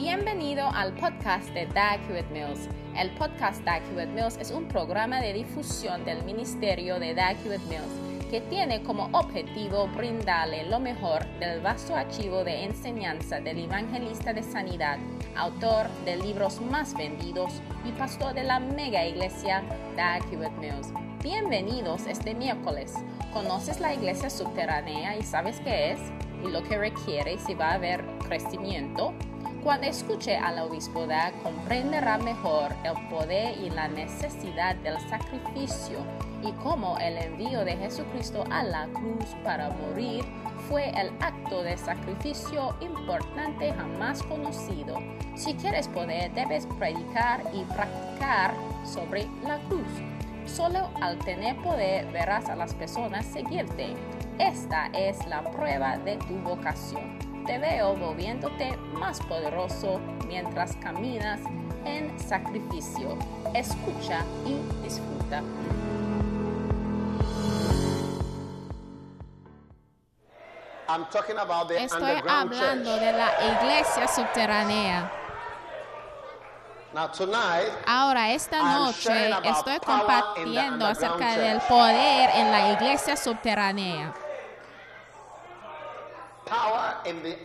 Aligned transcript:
Bienvenido 0.00 0.66
al 0.66 0.94
podcast 0.94 1.50
de 1.50 1.66
Dag 1.66 2.00
Hewitt 2.08 2.30
Mills. 2.30 2.70
El 2.96 3.10
podcast 3.16 3.62
Dag 3.64 3.82
Hewitt 3.92 4.08
Mills 4.08 4.38
es 4.38 4.50
un 4.50 4.66
programa 4.66 5.20
de 5.20 5.34
difusión 5.34 6.06
del 6.06 6.24
ministerio 6.24 6.98
de 6.98 7.12
Dag 7.12 7.36
Hewitt 7.44 7.60
Mills 7.68 8.30
que 8.30 8.40
tiene 8.40 8.82
como 8.82 9.10
objetivo 9.12 9.88
brindarle 9.88 10.64
lo 10.64 10.80
mejor 10.80 11.26
del 11.38 11.60
vasto 11.60 11.94
archivo 11.94 12.44
de 12.44 12.64
enseñanza 12.64 13.40
del 13.40 13.58
evangelista 13.58 14.32
de 14.32 14.42
sanidad, 14.42 14.96
autor 15.36 15.90
de 16.06 16.16
libros 16.16 16.62
más 16.62 16.94
vendidos 16.94 17.60
y 17.84 17.92
pastor 17.92 18.32
de 18.32 18.44
la 18.44 18.58
mega 18.58 19.04
iglesia 19.04 19.62
Dag 19.98 20.22
Hewitt 20.32 20.56
Mills. 20.58 20.94
Bienvenidos 21.22 22.06
este 22.06 22.34
miércoles. 22.34 22.94
¿Conoces 23.34 23.80
la 23.80 23.92
iglesia 23.92 24.30
subterránea 24.30 25.18
y 25.18 25.22
sabes 25.24 25.60
qué 25.60 25.92
es? 25.92 26.00
Y 26.42 26.50
lo 26.50 26.62
que 26.62 26.78
requiere 26.78 27.36
si 27.36 27.52
va 27.52 27.72
a 27.72 27.74
haber 27.74 28.02
crecimiento. 28.26 29.12
Cuando 29.62 29.88
escuche 29.88 30.38
al 30.38 30.58
obispo 30.58 31.06
comprenderá 31.42 32.16
mejor 32.16 32.74
el 32.82 32.94
poder 33.08 33.58
y 33.58 33.68
la 33.68 33.88
necesidad 33.88 34.74
del 34.76 34.98
sacrificio 35.10 35.98
y 36.42 36.50
cómo 36.62 36.96
el 36.98 37.18
envío 37.18 37.62
de 37.66 37.76
Jesucristo 37.76 38.42
a 38.50 38.62
la 38.62 38.86
cruz 38.86 39.26
para 39.44 39.68
morir 39.68 40.24
fue 40.66 40.88
el 40.98 41.10
acto 41.20 41.62
de 41.62 41.76
sacrificio 41.76 42.74
importante 42.80 43.74
jamás 43.74 44.22
conocido. 44.22 44.96
Si 45.34 45.52
quieres 45.54 45.88
poder, 45.88 46.32
debes 46.32 46.64
predicar 46.78 47.42
y 47.52 47.62
practicar 47.64 48.54
sobre 48.82 49.26
la 49.42 49.58
cruz. 49.68 49.88
Solo 50.46 50.88
al 51.02 51.18
tener 51.18 51.54
poder 51.56 52.10
verás 52.12 52.48
a 52.48 52.56
las 52.56 52.72
personas 52.72 53.26
seguirte. 53.26 53.94
Esta 54.38 54.86
es 54.94 55.26
la 55.26 55.42
prueba 55.50 55.98
de 55.98 56.16
tu 56.16 56.34
vocación 56.38 57.19
te 57.50 57.58
veo 57.58 57.96
volviéndote 57.96 58.76
más 58.92 59.18
poderoso 59.22 59.98
mientras 60.28 60.76
caminas 60.76 61.40
en 61.84 62.16
sacrificio. 62.16 63.18
Escucha 63.52 64.24
y 64.46 64.54
disfruta. 64.84 65.42
Estoy 71.76 72.22
hablando 72.28 72.96
de 72.96 73.12
la 73.14 73.32
iglesia 73.58 74.06
subterránea. 74.06 75.10
Ahora, 77.84 78.30
esta 78.30 78.62
noche 78.62 79.30
estoy 79.42 79.80
compartiendo 79.80 80.86
acerca 80.86 81.36
del 81.36 81.60
poder 81.62 82.30
en 82.32 82.52
la 82.52 82.72
iglesia 82.74 83.16
subterránea. 83.16 84.14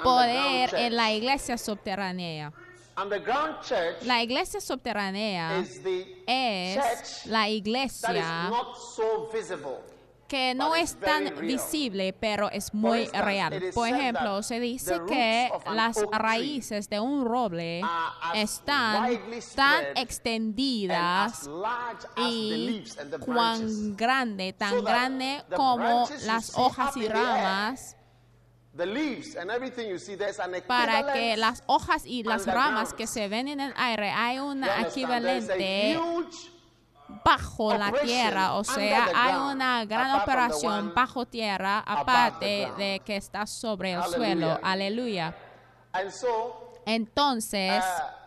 Poder 0.04 0.76
en 0.76 0.96
la 0.96 1.12
iglesia 1.12 1.58
subterránea. 1.58 2.52
La 4.02 4.24
iglesia 4.24 4.62
subterránea 4.62 5.60
es 5.60 7.26
la 7.26 7.50
iglesia 7.50 8.52
que 10.28 10.56
no 10.56 10.76
es 10.76 11.00
tan 11.00 11.38
visible, 11.40 12.14
pero 12.14 12.50
es 12.50 12.74
muy 12.74 13.08
real. 13.08 13.62
Por 13.74 13.88
ejemplo, 13.88 14.42
se 14.44 14.60
dice 14.60 15.00
que 15.08 15.52
las 15.72 16.04
raíces 16.12 16.90
de 16.90 17.00
un 17.00 17.26
roble 17.26 17.82
están 18.34 19.20
tan 19.56 19.86
extendidas 19.96 21.50
y 22.18 22.84
cuán 23.20 23.96
grande, 23.96 24.54
tan 24.54 24.84
grande 24.84 25.44
como 25.56 26.10
las 26.26 26.58
hojas 26.58 26.98
y 26.98 27.08
ramas 27.08 27.95
para 30.68 31.14
que 31.14 31.38
las 31.38 31.64
hojas 31.66 32.06
y 32.06 32.24
las 32.24 32.46
ramas 32.46 32.94
que 32.94 33.08
se 33.08 33.28
ven 33.28 33.48
en 33.48 33.60
el 33.60 33.74
aire 33.76 34.10
hay 34.12 34.40
una 34.40 34.82
equivalente 34.82 35.98
bajo 37.24 37.74
la 37.76 37.92
tierra, 37.92 38.54
o 38.54 38.64
sea, 38.64 39.10
hay 39.16 39.36
una 39.36 39.86
gran 39.86 40.22
operación 40.22 40.94
bajo 40.94 41.26
tierra 41.26 41.80
aparte 41.80 42.72
de 42.78 43.02
que 43.06 43.16
está 43.16 43.46
sobre 43.48 43.94
el 43.94 44.04
suelo. 44.04 44.60
Aleluya. 44.62 45.36
Entonces, 46.86 47.84
uh, 47.84 48.25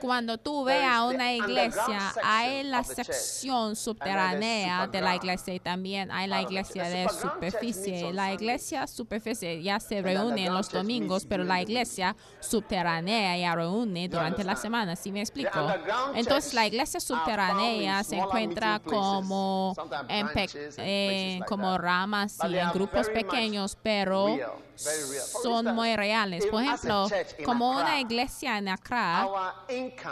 cuando 0.00 0.36
tú 0.36 0.64
veas 0.64 1.00
una 1.02 1.32
iglesia, 1.32 2.12
hay 2.22 2.62
la 2.62 2.84
sección 2.84 3.74
subterránea 3.74 4.86
de 4.86 5.00
la 5.00 5.16
iglesia 5.16 5.54
y 5.54 5.60
también 5.60 6.10
hay 6.10 6.28
la 6.28 6.42
iglesia 6.42 6.84
de 6.84 7.08
superficie. 7.08 8.12
La 8.12 8.34
iglesia 8.34 8.86
superficie 8.86 9.62
ya 9.62 9.80
se 9.80 10.02
reúne 10.02 10.46
en 10.46 10.52
los 10.52 10.70
domingos, 10.70 11.24
pero 11.24 11.42
la 11.42 11.62
iglesia 11.62 12.14
subterránea 12.40 13.38
ya 13.38 13.54
reúne 13.54 14.08
durante 14.10 14.44
la 14.44 14.56
semana, 14.56 14.94
¿sí 14.94 15.10
me 15.10 15.20
explico? 15.20 15.72
Entonces 16.14 16.52
la 16.52 16.66
iglesia 16.66 17.00
subterránea 17.00 18.04
se 18.04 18.16
encuentra 18.16 18.78
como, 18.78 19.74
en 20.08 20.28
eh, 20.76 21.40
como 21.48 21.78
ramas 21.78 22.38
y 22.46 22.56
en 22.56 22.70
grupos 22.72 23.08
pequeños, 23.08 23.76
pero 23.82 24.36
son 24.76 25.74
muy 25.74 25.96
reales. 25.96 26.46
Por 26.46 26.62
ejemplo, 26.62 27.08
como 27.44 27.70
una 27.70 28.00
iglesia 28.00 28.58
en 28.58 28.68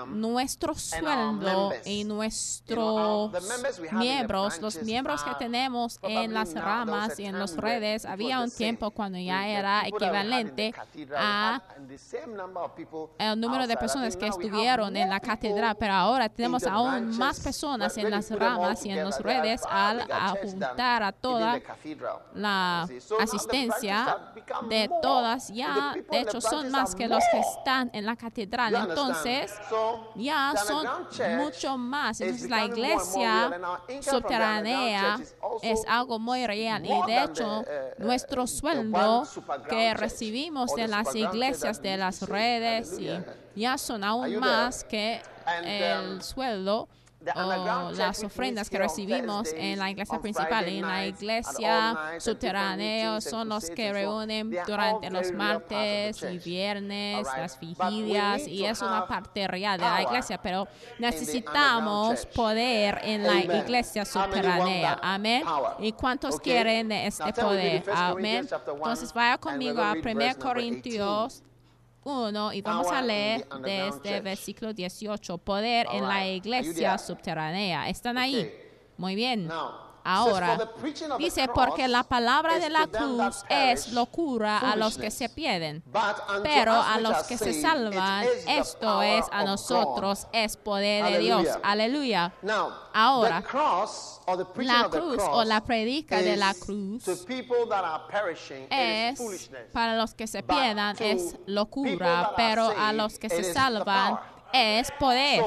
Nuestro 0.08 0.74
sueldo 0.74 1.72
y 1.84 2.04
nuestros 2.04 3.32
miembros, 3.92 4.60
los 4.60 4.82
miembros 4.82 5.22
que 5.22 5.34
tenemos 5.34 5.98
en 6.02 6.32
las 6.34 6.54
ramas 6.54 7.18
y 7.18 7.24
en 7.24 7.38
las 7.38 7.56
redes, 7.56 8.04
había 8.04 8.40
un 8.40 8.50
tiempo 8.50 8.90
cuando 8.90 9.18
ya 9.18 9.46
era 9.46 9.86
equivalente 9.86 10.74
a 11.16 11.62
el 13.18 13.40
número 13.40 13.66
de 13.66 13.76
personas 13.76 14.16
que 14.16 14.26
estuvieron 14.26 14.96
en 14.96 15.08
la 15.08 15.20
catedral, 15.20 15.76
pero 15.78 15.92
ahora 15.94 16.28
tenemos 16.28 16.64
aún 16.64 17.16
más 17.18 17.40
personas 17.40 17.96
en 17.96 18.10
las 18.10 18.30
ramas 18.30 18.84
y 18.86 18.90
en 18.90 19.04
las 19.04 19.20
redes 19.20 19.62
al 19.68 20.06
juntar 20.40 21.02
a 21.02 21.12
toda 21.12 21.60
la 22.34 22.88
asistencia 23.20 24.18
de 24.68 24.90
todas 25.02 25.48
ya, 25.48 25.94
de 26.10 26.20
hecho, 26.20 26.40
son 26.40 26.70
más 26.70 26.94
que 26.94 27.08
los 27.08 27.22
que 27.30 27.40
están 27.40 27.90
en 27.92 28.06
la 28.06 28.16
catedral. 28.16 28.59
Entonces, 28.68 29.54
ya 30.14 30.54
son 30.66 30.86
mucho 31.38 31.78
más. 31.78 32.20
Entonces, 32.20 32.50
la 32.50 32.64
iglesia 32.64 33.50
subterránea 34.00 35.18
es 35.62 35.80
algo 35.88 36.18
muy 36.18 36.46
real. 36.46 36.84
Y 36.84 37.06
de 37.06 37.24
hecho, 37.24 37.60
uh, 37.60 38.02
nuestro 38.02 38.46
sueldo 38.46 39.26
que 39.68 39.94
recibimos 39.94 40.74
de 40.74 40.88
las 40.88 41.14
iglesias, 41.14 41.80
de 41.80 41.96
las 41.96 42.22
redes, 42.22 42.98
ya 43.54 43.78
son 43.78 44.04
aún 44.04 44.38
más 44.38 44.84
que 44.84 45.20
el 45.64 46.14
um, 46.14 46.20
sueldo 46.20 46.88
o 47.34 47.90
las 47.92 48.24
ofrendas 48.24 48.70
que 48.70 48.78
recibimos 48.78 49.52
en 49.54 49.78
la 49.78 49.90
iglesia 49.90 50.18
principal 50.20 50.68
y 50.68 50.78
en 50.78 50.86
la 50.86 51.06
iglesia 51.06 52.14
subterránea 52.18 53.20
son 53.20 53.48
los 53.48 53.68
que 53.70 53.92
reúnen 53.92 54.50
durante 54.66 55.10
los 55.10 55.32
martes 55.32 56.22
y 56.22 56.38
viernes, 56.38 57.26
las 57.26 57.58
vigilias, 57.60 58.46
y 58.46 58.64
es 58.64 58.80
una 58.80 59.06
parte 59.06 59.46
real 59.46 59.78
de 59.78 59.86
la 59.86 60.02
iglesia, 60.02 60.40
pero 60.42 60.66
necesitamos 60.98 62.26
poder 62.26 63.00
en 63.02 63.22
la 63.22 63.40
iglesia 63.40 64.04
subterránea. 64.04 64.98
Amén. 65.02 65.44
¿Y 65.78 65.92
cuántos 65.92 66.40
quieren 66.40 66.90
este 66.92 67.32
poder? 67.32 67.84
Amén. 67.92 68.48
Entonces 68.66 69.12
vaya 69.12 69.38
conmigo 69.38 69.82
a 69.82 69.92
1 69.92 70.38
Corintios 70.38 71.42
1 72.10 72.52
y 72.52 72.62
vamos 72.62 72.90
a 72.90 73.02
leer 73.02 73.46
desde 73.62 74.20
versículo 74.20 74.72
18. 74.72 75.38
Poder 75.38 75.86
en 75.92 76.06
la 76.06 76.26
iglesia 76.26 76.98
subterránea. 76.98 77.88
¿Están 77.88 78.18
ahí? 78.18 78.50
Muy 78.96 79.14
bien. 79.14 79.48
Ahora, 80.10 80.58
dice, 81.18 81.48
porque 81.54 81.86
la 81.86 82.02
palabra 82.02 82.58
de 82.58 82.68
la 82.68 82.86
cruz 82.86 83.44
es 83.48 83.92
locura 83.92 84.58
a 84.58 84.76
los 84.76 84.98
que 84.98 85.10
se 85.10 85.28
pierden, 85.28 85.82
pero 86.42 86.72
a 86.72 86.98
los 86.98 87.24
que 87.24 87.38
se 87.38 87.60
salvan, 87.60 88.26
esto 88.48 89.02
es 89.02 89.24
a 89.30 89.44
nosotros, 89.44 90.26
es 90.32 90.56
poder 90.56 91.12
de 91.12 91.18
Dios. 91.18 91.46
Aleluya. 91.62 92.32
Ahora, 92.92 93.44
la 94.56 94.88
cruz 94.88 95.22
o 95.30 95.44
la 95.44 95.60
predica 95.62 96.20
de 96.20 96.36
la 96.36 96.54
cruz 96.54 97.06
es 97.06 97.26
para 99.72 99.96
los 99.96 100.14
que 100.14 100.26
se 100.26 100.42
pierdan, 100.42 100.96
es 100.98 101.36
locura, 101.46 102.32
pero 102.36 102.72
a 102.76 102.92
los 102.92 103.18
que 103.18 103.28
se 103.28 103.52
salvan, 103.52 104.18
es 104.52 104.90
poder. 104.92 105.42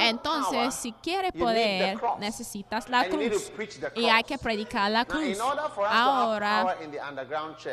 Entonces, 0.00 0.74
si 0.74 0.92
quieres 0.92 1.32
poder, 1.32 1.98
necesitas 2.18 2.88
la 2.88 3.08
cruz 3.08 3.52
y 3.94 4.06
hay 4.06 4.22
que 4.24 4.38
predicar 4.38 4.90
la 4.90 5.04
cruz. 5.04 5.38
Ahora, 5.88 6.76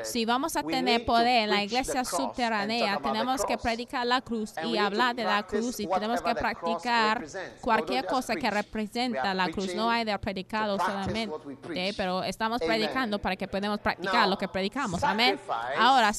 si 0.03 0.25
vamos 0.25 0.55
a 0.55 0.63
tener 0.63 1.05
poder 1.05 1.43
en 1.43 1.49
la 1.49 1.63
iglesia 1.63 2.03
subterránea, 2.05 2.99
tenemos 3.01 3.45
que 3.45 3.57
predicar 3.57 4.05
la 4.05 4.21
cruz 4.21 4.53
y 4.63 4.77
hablar 4.77 5.15
de 5.15 5.23
la 5.23 5.43
cruz 5.43 5.79
y 5.79 5.87
tenemos 5.87 6.21
que 6.21 6.35
practicar 6.35 7.25
cualquier 7.61 8.05
cosa 8.05 8.35
que 8.35 8.49
representa 8.49 9.33
la 9.33 9.49
cruz. 9.49 9.73
No 9.75 9.89
hay 9.89 10.05
de 10.05 10.17
predicarlo 10.19 10.77
solamente, 10.77 11.93
pero 11.97 12.23
estamos 12.23 12.61
predicando 12.61 13.19
para 13.19 13.35
que 13.35 13.47
podamos 13.47 13.79
practicar 13.79 14.27
lo 14.27 14.37
que 14.37 14.47
predicamos. 14.47 15.03
Amén. 15.03 15.39
Ahora, 15.77 16.13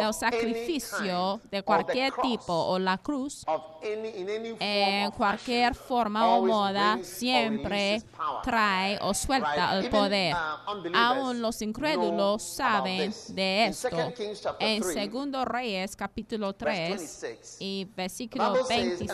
el 0.00 0.14
sacrificio 0.14 1.40
de 1.50 1.62
cualquier 1.62 2.12
tipo 2.22 2.52
o 2.52 2.78
la 2.78 2.98
cruz 2.98 3.44
en 3.82 5.10
cualquier 5.12 5.74
forma 5.74 6.36
o 6.36 6.44
moda 6.44 6.98
siempre 7.02 8.02
trae 8.42 8.98
o 9.00 9.14
suelta 9.14 9.78
el 9.78 9.90
poder. 9.90 10.34
Uh, 10.34 10.90
Aún 10.94 11.40
los 11.40 11.60
incrédulos 11.62 12.42
saben 12.42 13.14
de 13.28 13.66
esto. 13.66 13.96
En 14.58 14.82
Segundo 14.82 15.44
Reyes 15.44 15.96
capítulo 15.96 16.54
3 16.54 17.58
y 17.60 17.86
versículo 17.96 18.64
26 18.68 19.10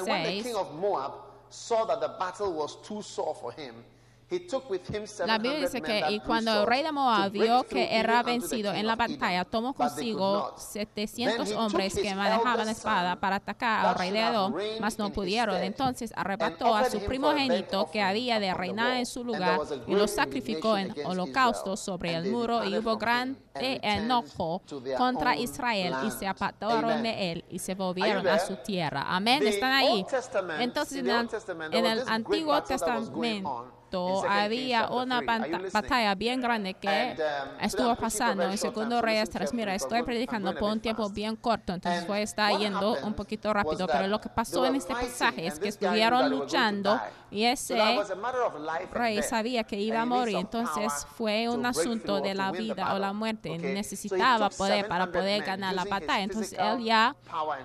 la 5.27 5.39
Biblia 5.39 5.61
dice 5.61 5.83
que 5.83 6.05
y 6.11 6.21
cuando 6.21 6.61
el 6.61 6.67
rey 6.67 6.85
de 6.85 6.93
Moab 6.93 7.33
vio 7.33 7.65
que 7.65 7.97
era 7.97 8.23
vencido 8.23 8.73
en 8.73 8.87
la 8.87 8.95
batalla, 8.95 9.45
tomó 9.45 9.75
consigo 9.75 10.55
700 10.57 11.51
hombres 11.53 11.95
que 11.95 12.15
manejaban 12.15 12.69
espada 12.69 13.17
para 13.17 13.37
atacar 13.37 13.87
al 13.87 13.95
rey 13.97 14.13
de 14.13 14.21
Edom, 14.21 14.55
mas 14.81 14.99
no 14.99 15.11
pudieron. 15.11 15.57
Entonces 15.57 16.13
arrebató 16.15 16.77
a 16.77 16.89
su 16.89 17.01
primogénito 17.01 17.91
que 17.91 18.01
había 18.01 18.39
de 18.39 18.55
reinar 18.55 18.99
en 18.99 19.07
su 19.07 19.25
lugar 19.25 19.61
y 19.87 19.95
lo 19.95 20.07
sacrificó 20.07 20.79
en 20.79 20.95
holocausto 21.05 21.77
sobre 21.77 22.15
el 22.15 22.31
muro 22.31 22.65
y 22.65 22.79
hubo 22.79 22.97
gran 22.97 23.37
enojo 23.55 24.63
contra 24.97 25.37
Israel 25.37 25.95
y 26.07 26.11
se 26.13 26.29
apartaron 26.29 27.03
de 27.03 27.33
él 27.33 27.45
y 27.51 27.59
se 27.59 27.75
volvieron 27.75 28.29
a 28.29 28.39
su 28.39 28.55
tierra. 28.57 29.07
Amén. 29.09 29.45
¿Están 29.45 29.73
ahí? 29.73 30.07
Entonces 30.61 31.05
en 31.73 31.87
el 31.87 32.03
Antiguo 32.07 32.63
Testamento 32.63 33.80
había 34.29 34.89
una 34.89 35.21
batalla 35.73 36.15
bien 36.15 36.41
grande 36.41 36.75
que 36.75 37.17
um, 37.17 37.65
estuvo 37.65 37.95
pasando. 37.97 38.43
en 38.45 38.59
Segundo 38.59 39.01
Reyes 39.03 39.31
3. 39.31 39.55
Mira, 39.55 39.75
estoy 39.75 40.03
predicando 40.03 40.55
por 40.55 40.71
un 40.71 40.81
tiempo 40.81 41.09
bien 41.11 41.37
corto, 41.37 41.75
entonces 41.75 42.07
voy 42.07 42.19
a 42.19 42.23
estar 42.23 42.57
yendo 42.59 42.97
un 43.03 43.15
poquito 43.15 43.53
rápido, 43.53 43.87
pero 43.87 44.07
lo 44.07 44.21
que 44.21 44.29
pasó 44.29 44.65
en 44.67 44.77
este 44.77 44.93
pasaje 44.95 45.47
es 45.47 45.59
que 45.59 45.69
estuvieron 45.69 46.31
luchando 46.31 47.01
y 47.31 47.45
ese 47.45 47.79
rey 48.93 49.23
sabía 49.23 49.65
que 49.65 49.79
iba 49.79 50.01
a 50.03 50.07
morir, 50.07 50.37
entonces 50.37 51.07
fue 51.17 51.49
un 51.49 51.65
asunto 51.65 52.21
de 52.21 52.35
la 52.35 52.51
vida 52.51 52.95
o 52.95 52.99
la 52.99 53.13
muerte. 53.13 53.57
Necesitaba 53.59 54.51
poder 54.51 54.89
para 54.89 55.11
poder 55.11 55.43
ganar 55.45 55.75
la 55.75 55.85
batalla. 55.85 56.23
Entonces 56.23 56.59
él 56.59 56.85
ya 56.85 57.15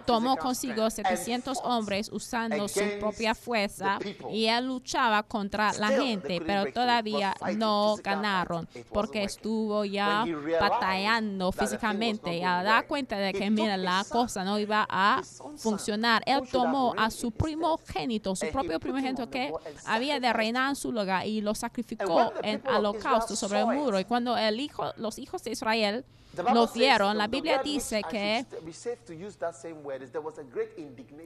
tomó 0.06 0.38
consigo 0.38 0.90
700 0.90 1.60
hombres 1.64 2.10
usando 2.12 2.68
su 2.68 2.82
propia 3.00 3.34
fuerza 3.34 4.00
y 4.32 4.46
él 4.46 4.68
luchaba 4.68 5.24
contra 5.24 5.74
la 5.74 5.90
gente, 5.90 6.42
pero 6.46 6.72
todavía 6.72 7.36
no 7.58 7.96
ganaron 8.04 8.68
porque 8.92 9.24
estuvo 9.24 9.86
ya 9.86 10.26
batallando 10.60 11.52
físicamente 11.52 12.38
y 12.38 12.44
a 12.44 12.64
dar 12.64 12.88
cuenta 12.88 13.18
de 13.18 13.34
que, 13.34 13.50
mira, 13.50 13.78
la 13.78 14.06
cosa 14.08 14.44
no 14.44 14.60
iba 14.60 14.86
a 14.90 15.22
funcionar. 15.58 16.22
Él 16.26 16.42
tomó 16.52 16.94
a 16.98 17.10
su 17.10 17.32
primogénito, 17.32 18.36
su 18.36 18.48
propio 18.52 18.80
primogénito 18.80 19.30
que 19.30 19.55
había 19.86 20.20
de 20.20 20.32
reinar 20.34 20.70
en 20.70 20.76
su 20.76 20.92
lugar 20.92 21.26
y 21.26 21.42
lo 21.42 21.56
sacrificó 21.56 22.34
en 22.44 22.62
holocausto 22.68 23.36
sobre 23.36 23.60
el 23.60 23.68
muro. 23.68 24.00
Y 24.00 24.06
cuando 24.06 24.38
el 24.38 24.60
hijo, 24.60 24.92
los 24.98 25.18
hijos 25.20 25.44
de 25.44 25.52
Israel 25.52 26.06
lo 26.54 26.68
vieron, 26.68 27.18
la 27.18 27.28
Biblia 27.28 27.62
dice 27.64 28.02
que 28.10 28.46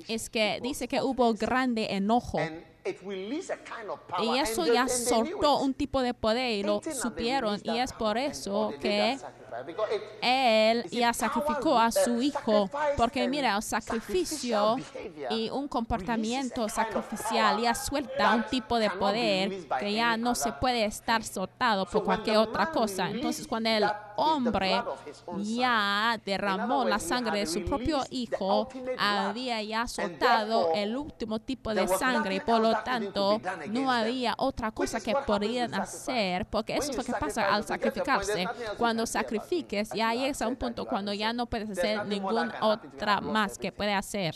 es 0.08 0.30
que 0.30 0.60
dice 0.62 0.88
que 0.88 1.02
hubo 1.02 1.34
grande 1.34 1.88
enojo. 1.94 2.40
Y 4.22 4.38
eso 4.40 4.66
ya 4.66 4.88
soltó 4.88 5.60
un 5.60 5.74
tipo 5.74 6.02
de 6.02 6.14
poder 6.14 6.52
y 6.52 6.64
lo 6.64 6.82
supieron. 6.82 7.60
y 7.64 7.78
es 7.78 7.94
por 7.94 8.18
eso 8.18 8.74
que 8.80 9.18
él 10.22 10.84
ya 10.90 11.14
sacrificó 11.14 11.78
a 11.78 11.92
su 11.92 12.22
hijo, 12.22 12.70
porque 12.98 13.28
mira, 13.28 13.56
el 13.56 13.64
sacrificio 13.64 14.78
y 15.30 15.50
un 15.50 15.68
comportamiento 15.68 16.68
sacrificial 16.70 17.62
ya 17.62 17.76
suelta 17.76 18.36
un 18.36 18.44
tipo 18.44 18.78
de 18.78 18.90
poder 18.90 19.68
que 19.80 19.94
ya 19.94 20.18
no 20.18 20.36
se 20.36 20.52
puede 20.54 20.86
estar 20.86 21.24
soltado 21.24 21.86
por 21.86 22.04
cualquier 22.04 22.38
otra 22.38 22.72
cosa. 22.72 23.10
Entonces, 23.10 23.48
cuando 23.48 23.70
el 23.70 23.86
hombre 24.16 24.84
ya 25.38 26.20
derramó 26.26 26.84
la 26.84 27.00
sangre 27.00 27.40
de 27.40 27.46
su 27.46 27.64
propio 27.64 28.04
hijo, 28.10 28.70
había 28.98 29.62
ya 29.64 29.88
soltado 29.88 30.72
el 30.76 30.96
último 30.96 31.40
tipo 31.40 31.74
de 31.74 31.88
sangre 31.88 32.36
y 32.36 32.40
por 32.40 32.60
lo 32.60 32.78
tanto 32.84 33.42
no 33.70 33.92
había 33.92 34.36
otra 34.38 34.72
cosa 34.72 35.00
que 35.00 35.16
podían 35.26 35.74
hacer, 35.74 36.46
porque 36.46 36.78
eso 36.78 36.92
es 36.92 36.98
lo 36.98 37.04
que 37.04 37.14
pasa 37.14 37.54
al 37.54 37.64
sacrificarse. 37.64 38.48
Cuando 38.78 39.06
sacrifiques, 39.50 39.90
ya 39.94 40.14
llegas 40.14 40.42
a 40.42 40.48
un 40.48 40.56
punto 40.56 40.86
cuando 40.86 41.14
ya 41.14 41.34
no 41.34 41.46
puedes 41.46 41.70
hacer 41.70 42.06
ninguna 42.06 42.56
otra 42.62 43.22
más 43.22 43.58
que 43.58 43.72
puede 43.72 43.94
hacer. 43.94 44.36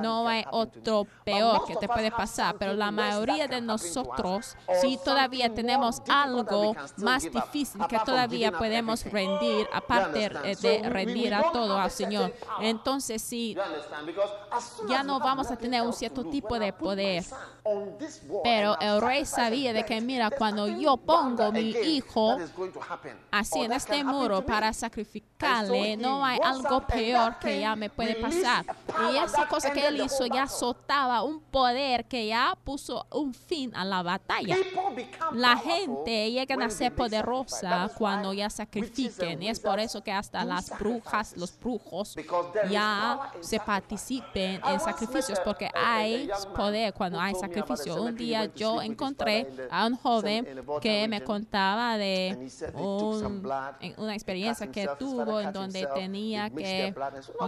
No 0.00 0.28
hay 0.28 0.44
otro 0.50 1.06
peor 1.24 1.64
que 1.66 1.76
te 1.76 1.88
puede 1.88 2.10
pasar, 2.10 2.56
pero 2.58 2.74
la 2.74 2.90
mayoría 2.90 3.46
de 3.46 3.60
nosotros, 3.60 4.56
si 4.80 4.98
todavía 4.98 5.52
tenemos 5.52 6.02
algo 6.08 6.74
más 6.98 7.22
difícil 7.22 7.86
que 7.88 7.98
todavía 8.00 8.52
podemos 8.52 9.04
rendir, 9.04 9.66
aparte 9.72 10.30
de 10.60 10.88
rendir 10.88 11.34
a 11.34 11.50
todo 11.52 11.78
al 11.78 11.90
Señor. 11.90 12.34
Entonces, 12.60 13.22
si 13.22 13.56
ya 14.88 15.02
no 15.02 15.20
vamos 15.20 15.50
a 15.50 15.56
tener 15.56 15.82
un 15.82 15.92
cierto 15.92 16.24
tipo 16.24 16.58
de 16.58 16.72
poder. 16.72 17.24
Pero 18.42 18.76
el 18.80 19.00
rey 19.00 19.24
sabía 19.24 19.72
de 19.72 19.84
que, 19.84 20.00
mira, 20.00 20.30
cuando 20.30 20.66
yo 20.66 20.96
pongo 20.96 21.52
mi 21.52 21.70
hijo 21.70 22.36
así 23.30 23.60
en 23.60 23.72
este 23.82 24.04
muro 24.04 24.44
para 24.44 24.72
sacrificarle, 24.72 25.96
no 25.96 26.24
hay 26.24 26.38
algo 26.42 26.86
peor 26.86 27.38
que 27.38 27.60
ya 27.60 27.74
me 27.76 27.90
puede 27.90 28.14
pasar. 28.16 28.64
Y 29.10 29.16
esa 29.16 29.46
cosa 29.48 29.72
que 29.72 29.86
él 29.86 30.00
hizo 30.00 30.26
ya 30.26 30.46
soltaba 30.46 31.22
un 31.22 31.40
poder 31.40 32.04
que 32.04 32.26
ya 32.26 32.56
puso 32.64 33.06
un 33.10 33.34
fin 33.34 33.74
a 33.74 33.84
la 33.84 34.02
batalla. 34.02 34.56
La 35.32 35.56
gente 35.56 36.30
llega 36.30 36.54
a 36.64 36.70
ser 36.70 36.94
poderosa 36.94 37.90
cuando 37.96 38.32
ya 38.32 38.48
sacrifiquen. 38.50 39.42
Y 39.42 39.48
es 39.48 39.60
por 39.60 39.80
eso 39.80 40.02
que 40.02 40.12
hasta 40.12 40.44
las 40.44 40.70
brujas, 40.78 41.36
los 41.36 41.58
brujos, 41.58 42.16
ya 42.70 43.32
se 43.40 43.58
participen 43.58 44.60
en 44.64 44.80
sacrificios, 44.80 45.40
porque 45.40 45.68
hay 45.74 46.30
poder 46.54 46.94
cuando 46.94 47.20
hay 47.20 47.34
sacrificio. 47.34 48.02
Un 48.02 48.14
día 48.14 48.46
yo 48.54 48.80
encontré 48.82 49.48
a 49.70 49.86
un 49.86 49.96
joven 49.96 50.46
que 50.80 51.08
me 51.08 51.22
contaba 51.22 51.96
de 51.96 52.50
una 53.96 54.14
experiencia 54.14 54.70
que 54.70 54.88
tuvo 54.98 55.40
en 55.40 55.52
donde 55.52 55.86
tenía 55.94 56.50
que 56.50 56.94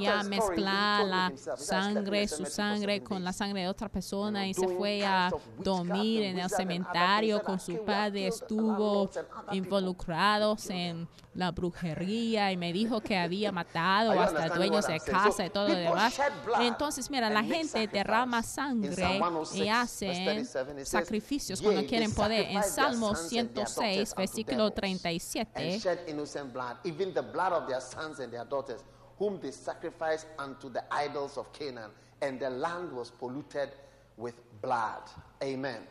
ya 0.00 0.22
mezclar 0.22 1.04
la 1.04 1.32
sangre, 1.56 2.28
su 2.28 2.44
sangre 2.44 3.02
con 3.02 3.22
la 3.24 3.32
sangre 3.32 3.62
de 3.62 3.68
otra 3.68 3.88
persona 3.88 4.46
y 4.46 4.54
se 4.54 4.68
fue 4.68 5.04
a 5.04 5.30
dormir 5.58 6.22
en 6.24 6.38
el 6.38 6.50
cementerio 6.50 7.42
con 7.42 7.58
su 7.60 7.84
padre. 7.84 8.28
Estuvo 8.28 9.10
involucrado 9.52 10.56
en 10.68 11.08
la 11.34 11.50
brujería 11.50 12.52
y 12.52 12.56
me 12.56 12.72
dijo 12.72 13.00
que 13.00 13.16
había 13.16 13.52
matado 13.52 14.12
hasta 14.12 14.48
dueños 14.48 14.86
de 14.86 15.00
casa 15.00 15.46
y 15.46 15.50
todo 15.50 15.68
lo 15.68 15.74
demás. 15.74 16.20
Entonces, 16.60 17.10
mira, 17.10 17.28
la 17.28 17.42
gente 17.42 17.86
derrama 17.88 18.42
sangre 18.42 19.20
y 19.54 19.68
hace 19.68 20.44
sacrificios 20.84 21.60
cuando 21.60 21.84
quieren 21.86 22.12
poder. 22.12 22.46
En 22.50 22.62
Salmo 22.62 23.14
106, 23.14 24.14
versículo 24.16 24.70
37, 24.70 25.80
innocent 26.14 26.52
blood, 26.52 26.76
even 26.84 27.12
the 27.12 27.22
blood 27.22 27.52
of 27.52 27.68
their 27.68 27.80
sons 27.80 28.20
and 28.20 28.32
their 28.32 28.44
daughters, 28.44 28.84
whom 29.18 29.40
they 29.40 29.50
sacrificed 29.50 30.26
unto 30.38 30.68
the 30.68 30.82
idols 30.92 31.36
of 31.36 31.52
Canaan. 31.52 31.90
And 32.22 32.40
the 32.40 32.50
land 32.50 32.92
was 32.92 33.10
polluted 33.10 33.70
with 34.16 34.34
blood. 34.62 35.02
Amen. 35.42 35.82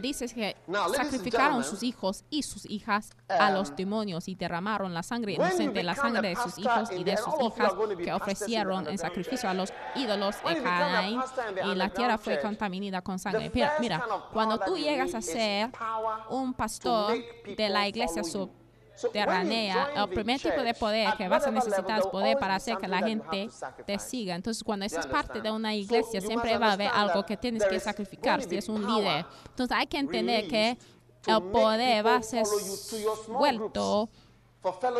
Dice 0.00 0.26
que 0.26 0.56
sacrificaron 0.94 1.64
sus 1.64 1.82
hijos 1.82 2.24
y 2.30 2.42
sus 2.42 2.68
hijas 2.68 3.10
a 3.28 3.50
los 3.50 3.70
um, 3.70 3.76
demonios 3.76 4.28
y 4.28 4.34
derramaron 4.34 4.94
la 4.94 5.02
sangre 5.02 5.32
inocente, 5.32 5.82
la 5.82 5.94
sangre 5.94 6.30
de 6.30 6.36
sus 6.36 6.58
hijos 6.58 6.90
y 6.96 7.04
de 7.04 7.16
sus 7.16 7.34
hijas 7.40 7.72
que 8.02 8.12
ofrecieron 8.12 8.88
en 8.88 8.98
sacrificio 8.98 9.48
a 9.48 9.54
los 9.54 9.72
ídolos 9.94 10.36
de 10.46 10.62
Canaán 10.62 11.24
y 11.64 11.74
la 11.74 11.88
tierra 11.90 12.18
fue 12.18 12.40
contaminada 12.40 13.02
con 13.02 13.18
sangre. 13.18 13.50
Mira, 13.80 14.04
cuando 14.32 14.58
tú 14.58 14.76
llegas 14.76 15.14
a 15.14 15.22
ser 15.22 15.70
un 16.30 16.54
pastor 16.54 17.14
de 17.56 17.68
la 17.68 17.88
iglesia 17.88 18.22
subterránea, 18.94 19.90
el 19.96 20.08
primer 20.08 20.40
tipo 20.40 20.62
de 20.62 20.74
poder 20.74 21.14
que 21.16 21.28
vas 21.28 21.46
a 21.46 21.50
necesitar 21.50 22.00
es 22.00 22.06
poder 22.06 22.38
para 22.38 22.56
hacer 22.56 22.76
que 22.76 22.88
la 22.88 22.98
gente 22.98 23.48
te 23.86 23.98
siga. 23.98 24.34
Entonces, 24.34 24.62
cuando 24.62 24.84
estás 24.84 25.06
parte 25.06 25.40
de 25.40 25.50
una 25.50 25.74
iglesia, 25.74 26.20
siempre 26.20 26.58
va 26.58 26.68
a 26.68 26.72
haber 26.72 26.90
algo 26.92 27.24
que 27.24 27.36
tienes 27.36 27.64
que 27.64 27.80
sacrificar 27.80 28.42
si 28.42 28.56
es 28.56 28.68
un 28.68 28.86
líder. 28.86 29.24
Entonces, 29.48 29.76
hay 29.76 29.86
que 29.86 29.98
entender 29.98 30.48
que 30.48 30.78
el 31.26 31.42
poder 31.50 32.04
va 32.04 32.16
a 32.16 32.22
ser 32.22 32.44
vuelto 33.28 34.10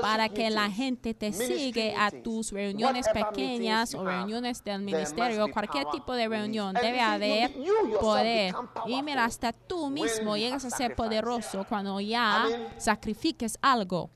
para 0.00 0.28
que 0.28 0.50
la 0.50 0.71
gente 0.71 1.14
te 1.14 1.33
sigue 1.33 1.95
a 1.97 2.11
tus 2.11 2.52
reuniones 2.52 3.07
pequeñas 3.09 3.95
o 3.95 4.04
reuniones 4.04 4.64
del 4.64 4.83
ministerio, 4.83 5.50
cualquier 5.52 5.87
tipo 5.87 6.14
de 6.14 6.28
reunión, 6.28 6.75
debe 6.75 7.00
haber 7.00 7.52
poder. 8.00 8.54
Y 8.87 9.02
mira, 9.02 9.25
hasta 9.25 9.52
tú 9.52 9.88
mismo 9.90 10.37
llegas 10.37 10.64
a 10.64 10.71
ser 10.71 10.97
poderoso 10.97 11.64
cuando 11.69 12.00
ya 12.00 12.47
sacrifiques 12.78 13.59
algo. 13.62 14.11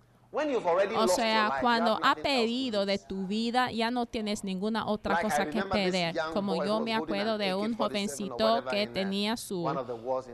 O 0.99 1.09
sea, 1.09 1.59
cuando 1.61 1.99
ha 2.03 2.15
pedido 2.15 2.85
de 2.85 2.99
tu 2.99 3.27
vida, 3.27 3.71
ya 3.71 3.91
no 3.91 4.07
tienes 4.07 4.45
ninguna 4.45 4.87
otra 4.87 5.21
cosa 5.21 5.47
que 5.49 5.63
pedir. 5.63 6.15
Como 6.35 6.63
yo 6.65 6.81
me 6.81 6.95
acuerdo 6.95 7.39
de 7.39 7.55
un 7.55 7.75
jovencito 7.77 8.65
que 8.71 8.87
tenía 8.87 9.37
su 9.37 9.67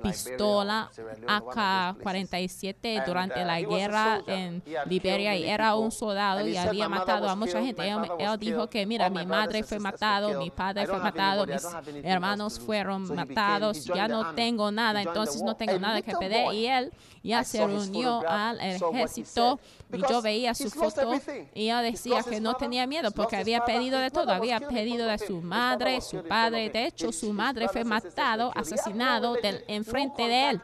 pistola 0.02 0.90
AK-47 1.26 3.04
durante 3.06 3.44
la 3.44 3.60
guerra 3.60 4.22
en 4.26 4.62
Liberia 4.86 5.36
y 5.36 5.48
era 5.48 5.76
un 5.76 5.92
soldado 5.92 6.46
y 6.46 6.56
había 6.56 6.88
matado 6.88 7.28
a 7.28 7.36
mucha 7.36 7.62
gente. 7.62 7.88
Él, 7.88 7.98
él 8.18 8.38
dijo 8.38 8.68
que, 8.68 8.84
mira, 8.86 9.08
mi 9.08 9.24
madre 9.24 9.62
fue 9.62 9.78
matado, 9.78 10.38
mi 10.40 10.50
padre 10.50 10.86
fue 10.86 10.98
matado, 10.98 11.46
mis 11.46 11.66
hermanos 12.02 12.58
fueron 12.58 13.14
matados, 13.14 13.84
ya 13.84 14.08
no 14.08 14.34
tengo 14.34 14.70
nada, 14.72 15.02
entonces 15.02 15.42
no 15.42 15.54
tengo 15.54 15.78
nada 15.78 16.02
que 16.02 16.12
pedir. 16.16 16.52
Y 16.52 16.66
él 16.66 16.92
ya 17.22 17.44
se 17.44 17.64
reunió 17.64 18.22
al 18.28 18.60
ejército 18.60 19.60
y 19.92 20.02
yo 20.08 20.22
veía 20.22 20.54
su 20.54 20.70
foto 20.70 21.12
y 21.54 21.64
ella 21.64 21.80
decía 21.80 22.22
que 22.22 22.40
no 22.40 22.54
tenía 22.54 22.86
miedo 22.86 23.10
porque 23.10 23.36
había 23.36 23.64
pedido 23.64 23.98
de 23.98 24.10
todo, 24.10 24.32
había 24.32 24.60
pedido 24.60 25.06
de 25.06 25.18
su 25.18 25.40
madre, 25.40 26.00
su 26.00 26.22
padre, 26.22 26.70
de 26.70 26.86
hecho 26.86 27.12
su 27.12 27.32
madre 27.32 27.68
fue 27.68 27.84
matado, 27.84 28.52
asesinado 28.54 29.34
del, 29.34 29.64
enfrente 29.68 30.22
de 30.22 30.50
él. 30.50 30.60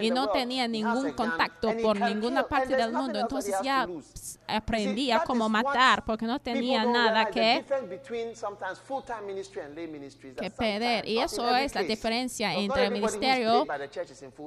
y 0.00 0.10
no 0.10 0.28
tenía 0.28 0.68
ningún 0.68 1.12
contacto 1.12 1.72
por 1.82 1.98
ninguna 2.00 2.46
parte 2.46 2.76
del 2.76 2.92
mundo, 2.92 3.18
entonces 3.18 3.54
ya 3.62 3.88
aprendía 4.46 5.22
cómo 5.26 5.48
matar 5.48 6.04
porque 6.04 6.26
no 6.26 6.38
tenía 6.38 6.84
nada 6.84 7.26
que, 7.26 7.64
que 10.38 10.50
pedir 10.50 11.08
y 11.08 11.18
eso 11.18 11.56
es 11.56 11.74
la 11.74 11.82
diferencia 11.82 12.54
entre 12.54 12.86
el 12.86 12.92
ministerio 12.92 13.66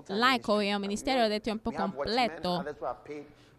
laico 0.08 0.62
y 0.62 0.70
el 0.70 0.80
ministerio 0.80 1.30
de 1.30 1.40
tiempo 1.40 1.72
completo. 1.72 2.64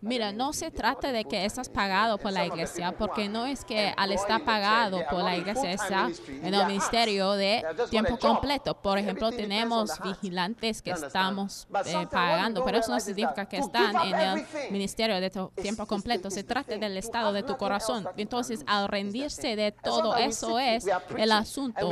Mira, 0.03 0.33
no 0.33 0.55
se 0.55 0.71
trata 0.71 1.13
de 1.13 1.25
que 1.25 1.45
estás 1.45 1.69
pagado 1.69 2.17
por 2.17 2.33
la 2.33 2.47
iglesia, 2.47 2.93
porque 2.93 3.29
no 3.29 3.45
es 3.45 3.65
que 3.65 3.93
al 3.97 4.13
estar 4.13 4.43
pagado 4.45 5.01
por 5.11 5.23
la 5.23 5.37
iglesia 5.37 5.73
está 5.73 6.09
en 6.29 6.55
el 6.55 6.67
ministerio 6.67 7.33
de 7.33 7.63
tiempo 7.91 8.19
completo. 8.19 8.75
Por 8.75 8.97
ejemplo, 8.97 9.31
tenemos 9.31 10.01
vigilantes 10.03 10.81
que 10.81 10.93
estamos 10.93 11.67
eh, 11.85 12.07
pagando, 12.11 12.65
pero 12.65 12.79
eso 12.79 12.93
no 12.93 13.01
significa 13.01 13.47
que 13.47 13.59
están 13.59 13.95
en 14.07 14.15
el 14.15 14.47
ministerio 14.71 15.21
de 15.21 15.31
tiempo 15.61 15.87
completo. 15.87 16.31
Se 16.31 16.45
trata 16.45 16.77
del 16.79 16.97
estado 16.97 17.33
de 17.33 17.43
tu 17.43 17.57
corazón. 17.59 18.09
Entonces, 18.17 18.65
al 18.67 18.89
rendirse 18.89 19.55
de 19.55 19.73
todo 19.73 20.17
eso 20.17 20.59
es 20.59 20.87
el 21.17 21.33
asunto. 21.33 21.91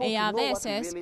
Y 0.00 0.14
a 0.14 0.30
veces 0.30 0.94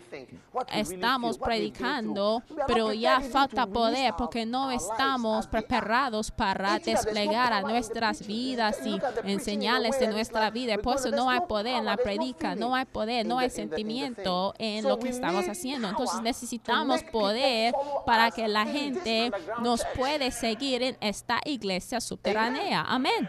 estamos 0.72 1.36
predicando, 1.36 2.42
pero 2.66 2.94
ya 2.94 3.20
falta 3.20 3.66
poder 3.66 4.14
porque 4.16 4.46
no 4.46 4.70
estamos 4.70 5.46
preparados 5.46 6.30
para 6.30 6.45
para 6.54 6.78
desplegar 6.78 7.52
a 7.52 7.62
nuestras 7.62 8.24
vidas 8.24 8.78
y 8.84 9.00
enseñarles 9.24 9.98
de 9.98 10.06
nuestra 10.06 10.50
vida. 10.50 10.78
Por 10.78 10.96
eso 10.96 11.10
no 11.10 11.28
hay 11.28 11.40
poder 11.40 11.76
en 11.78 11.84
la 11.84 11.96
predica, 11.96 12.54
no 12.54 12.74
hay 12.76 12.84
poder, 12.84 13.26
no 13.26 13.40
hay 13.40 13.50
sentimiento 13.50 14.54
en 14.58 14.84
lo 14.84 14.98
que 14.98 15.08
estamos 15.08 15.48
haciendo. 15.48 15.88
Entonces 15.88 16.20
necesitamos 16.22 17.02
poder 17.02 17.74
para 18.04 18.30
que 18.30 18.46
la 18.46 18.64
gente 18.64 19.32
nos 19.60 19.84
puede 19.96 20.30
seguir 20.30 20.82
en 20.82 20.96
esta 21.00 21.40
iglesia 21.44 22.00
subterránea. 22.00 22.82
Amén. 22.82 23.28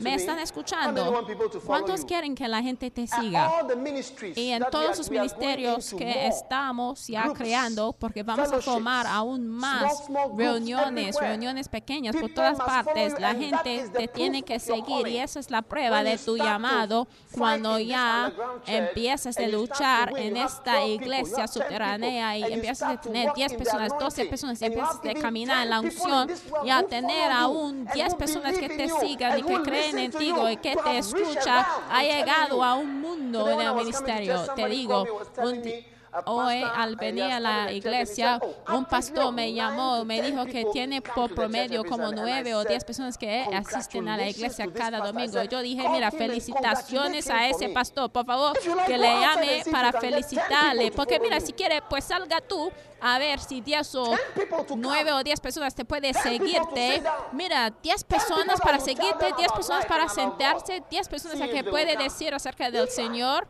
¿Me 0.00 0.14
están 0.14 0.38
escuchando? 0.38 1.24
¿Cuántos 1.64 2.04
quieren 2.04 2.34
que 2.34 2.48
la 2.48 2.62
gente 2.62 2.90
te 2.90 3.06
siga? 3.06 3.66
Y 4.34 4.50
en 4.50 4.64
todos 4.70 4.98
los 4.98 5.10
ministerios 5.10 5.94
que 5.94 6.26
estamos 6.26 7.06
ya 7.06 7.32
creando, 7.32 7.92
porque 7.92 8.22
vamos 8.22 8.52
a 8.52 8.60
formar 8.60 9.06
aún 9.06 9.46
más 9.46 10.04
reuniones, 10.36 11.16
reuniones 11.20 11.68
pequeñas 11.68 12.16
por 12.16 12.32
todas 12.32 12.58
partes, 12.58 13.18
la 13.18 13.34
gente 13.34 13.88
te 13.92 14.08
tiene 14.08 14.42
que 14.42 14.58
seguir 14.58 15.06
y 15.06 15.18
esa 15.18 15.40
es 15.40 15.50
la 15.50 15.62
prueba 15.62 16.02
de 16.02 16.18
tu 16.18 16.36
llamado 16.36 17.08
cuando 17.32 17.78
ya 17.78 18.32
empiezas 18.66 19.36
a 19.38 19.46
luchar 19.46 20.12
en 20.16 20.36
esta 20.36 20.84
iglesia 20.84 21.46
subterránea 21.46 22.36
y 22.38 22.44
empiezas 22.44 22.90
a 22.90 23.00
tener 23.00 23.32
10 23.34 23.54
personas, 23.54 23.92
12 23.98 24.26
personas 24.26 24.60
y 24.62 24.66
empiezas 24.66 24.96
a 24.96 25.14
caminar 25.20 25.64
en 25.64 25.70
la 25.70 25.80
unción 25.80 26.30
y 26.64 26.70
a 26.70 26.82
tener 26.82 27.30
aún 27.30 27.86
10 27.94 28.14
personas 28.14 28.58
que 28.58 28.68
te 28.68 28.88
sigan 28.88 29.35
y 29.38 29.42
que 29.42 29.62
creen 29.62 29.98
en 29.98 30.10
ti 30.10 30.32
y 30.50 30.56
que 30.56 30.76
te 30.76 30.98
escucha 30.98 31.66
ha 31.90 32.02
llegado 32.02 32.62
a 32.62 32.74
un 32.74 33.00
mundo 33.00 33.48
en 33.50 33.60
el 33.60 33.74
ministerio. 33.74 34.44
Te 34.54 34.68
digo, 34.68 35.06
Hoy 36.24 36.62
al 36.62 36.96
venir 36.96 37.24
a 37.24 37.40
la 37.40 37.72
iglesia, 37.72 38.40
un 38.72 38.84
pastor 38.84 39.32
me 39.32 39.52
llamó, 39.52 40.04
me 40.04 40.22
dijo 40.22 40.44
que 40.46 40.64
tiene 40.72 41.02
por 41.02 41.34
promedio 41.34 41.84
como 41.84 42.10
nueve 42.12 42.54
o 42.54 42.64
diez 42.64 42.84
personas 42.84 43.18
que 43.18 43.44
asisten 43.52 44.08
a 44.08 44.16
la 44.16 44.28
iglesia 44.28 44.66
cada 44.72 44.98
domingo. 44.98 45.42
Yo 45.44 45.60
dije, 45.60 45.88
mira, 45.88 46.10
felicitaciones 46.10 47.28
a 47.30 47.48
ese 47.48 47.68
pastor, 47.68 48.10
por 48.10 48.24
favor, 48.24 48.58
que 48.86 48.98
le 48.98 49.20
llame 49.20 49.62
para 49.70 49.92
felicitarle, 49.92 50.90
porque 50.92 51.20
mira, 51.20 51.40
si 51.40 51.52
quiere, 51.52 51.82
pues 51.88 52.04
salga 52.04 52.40
tú 52.40 52.70
a 53.00 53.18
ver 53.18 53.38
si 53.40 53.60
10 53.60 53.94
o 53.96 54.16
9 54.76 55.12
o 55.12 55.22
10 55.22 55.40
personas 55.40 55.74
te 55.74 55.84
puede 55.84 56.14
seguirte. 56.14 57.02
Mira, 57.32 57.70
10 57.70 58.04
personas 58.04 58.60
para 58.60 58.80
seguirte, 58.80 59.32
10 59.36 59.52
personas 59.52 59.86
para 59.86 60.08
sentarse, 60.08 60.82
10 60.90 61.08
personas 61.08 61.40
a 61.40 61.48
que 61.48 61.62
puede 61.64 61.96
decir 61.96 62.34
acerca 62.34 62.70
del 62.70 62.88
Señor 62.88 63.46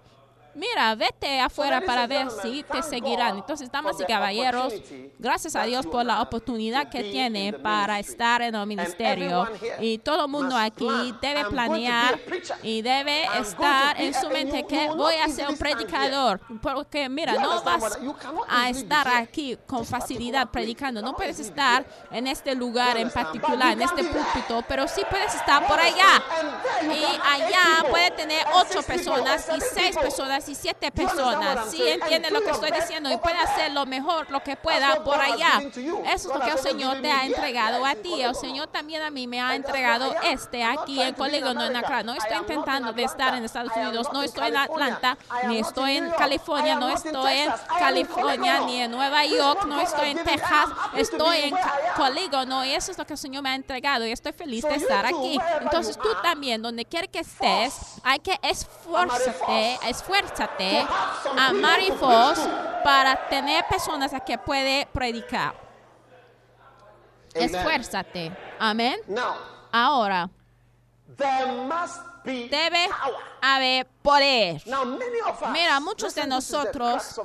mira, 0.57 0.95
vete 0.95 1.41
afuera 1.41 1.81
para 1.81 2.07
ver 2.07 2.29
si 2.43 2.63
te 2.65 2.83
seguirán. 2.83 3.37
Entonces, 3.37 3.71
damas 3.71 3.97
y 4.01 4.05
caballeros, 4.05 4.73
gracias 5.19 5.55
a 5.55 5.65
Dios 5.65 5.87
por 5.87 6.05
la 6.05 6.23
oportunidad 6.23 6.89
que 6.89 7.05
tiene 7.05 7.53
para 7.53 7.99
estar 7.99 8.43
en 8.43 8.55
el 8.55 8.67
ministerio. 8.67 9.49
Y 9.81 9.99
todo 9.99 10.25
el 10.25 10.31
mundo 10.31 10.57
aquí 10.57 10.89
debe 11.21 11.45
planear 11.45 12.19
y 12.63 12.83
debe 12.83 13.25
estar 13.39 14.01
en 14.01 14.15
su 14.15 14.29
mente 14.31 14.65
que 14.67 14.89
voy 14.89 15.15
a 15.15 15.29
ser 15.29 15.49
un 15.49 15.57
predicador. 15.57 16.41
Porque, 16.63 17.09
mira, 17.09 17.35
no 17.35 17.63
vas 17.63 17.99
a 18.49 18.71
estar 18.71 19.09
aquí 19.09 19.59
con 19.67 19.85
facilidad 19.85 20.49
predicando. 20.49 21.03
No 21.03 21.15
puedes 21.15 21.39
estar 21.39 21.85
en 22.11 22.27
este 22.27 22.55
lugar 22.55 22.97
en 22.97 23.11
particular, 23.11 23.73
en 23.73 23.83
este 23.83 24.05
púlpito, 24.05 24.65
pero 24.67 24.89
sí 24.89 25.03
puedes 25.09 25.35
estar 25.35 25.67
por 25.67 25.79
allá. 25.79 26.23
Y 26.83 27.05
allá 27.23 27.89
puede 27.91 28.11
tener 28.13 28.45
ocho 28.55 28.83
personas 28.83 29.49
y 29.55 29.61
seis 29.61 29.97
personas 29.97 30.46
y 30.49 30.55
siete 30.55 30.91
personas. 30.93 31.71
Si 31.71 31.83
entienden 31.87 32.33
lo 32.33 32.43
que 32.43 32.51
estoy 32.51 32.71
diciendo 32.71 33.11
y 33.11 33.17
puede 33.17 33.39
hacer 33.39 33.73
lo 33.73 33.87
mejor, 33.87 34.31
lo 34.31 34.43
que 34.43 34.57
pueda 34.57 35.03
por 35.03 35.21
allá. 35.21 35.61
Eso 35.65 36.05
es 36.05 36.25
lo 36.27 36.41
que 36.41 36.51
el 36.51 36.59
Señor 36.59 37.01
te 37.01 37.11
ha 37.11 37.25
entregado 37.25 37.85
a 37.85 37.95
ti. 37.95 38.21
El 38.21 38.35
Señor 38.35 38.69
también 38.69 39.03
a 39.03 39.11
mí 39.11 39.27
me 39.27 39.41
ha 39.41 39.55
entregado 39.55 40.15
este 40.23 40.65
aquí 40.65 41.01
en 41.01 41.15
no 41.17 41.65
en 41.65 41.77
Accra. 41.77 42.03
No 42.03 42.15
estoy 42.15 42.37
intentando 42.37 42.93
de 42.93 43.05
estar 43.05 43.35
en 43.35 43.45
Estados 43.45 43.73
Unidos, 43.77 44.09
no 44.13 44.23
estoy 44.23 44.49
en 44.49 44.57
Atlanta, 44.57 45.19
ni 45.49 45.59
estoy 45.59 45.97
en 45.97 46.11
California, 46.11 46.77
no 46.77 46.89
estoy 46.89 47.39
en 47.39 47.53
California, 47.79 48.61
ni 48.61 48.83
en 48.83 48.91
Nueva 48.91 49.25
York, 49.25 49.65
no 49.67 49.81
estoy 49.81 50.11
en 50.11 50.25
Texas, 50.25 50.69
estoy 50.95 51.37
en 51.45 51.55
Polígono 51.97 52.65
y 52.65 52.75
eso 52.75 52.91
es 52.93 52.99
lo 52.99 53.07
que 53.07 53.15
el 53.15 53.19
Señor 53.19 53.43
me 53.43 53.51
ha 53.51 53.55
entregado 53.55 54.07
y 54.07 54.13
estoy 54.13 54.33
feliz 54.33 54.65
de 54.65 54.77
estar 54.77 55.07
aquí. 55.07 55.39
Entonces 55.61 55.97
tú 55.97 56.09
también, 56.23 56.63
donde 56.63 56.85
quiera 56.85 57.07
que 57.07 57.21
estés, 57.21 57.75
hay 58.03 58.19
que 58.21 58.39
esforzarte, 58.43 59.79
esfuérzate 59.89 60.36
a 61.39 61.53
Marifos 61.53 62.39
para 62.85 63.29
tener 63.29 63.65
personas 63.67 64.13
a 64.13 64.21
que 64.21 64.39
puede 64.39 64.87
predicar. 64.93 65.55
Esfuérzate. 67.35 68.33
Amén. 68.59 69.01
Ahora, 69.73 70.31
debe 72.27 72.89
haber 73.41 73.87
poder. 74.03 74.63
Mira, 75.53 75.81
muchos 75.81 76.15
de 76.15 76.27
nosotros 76.27 77.21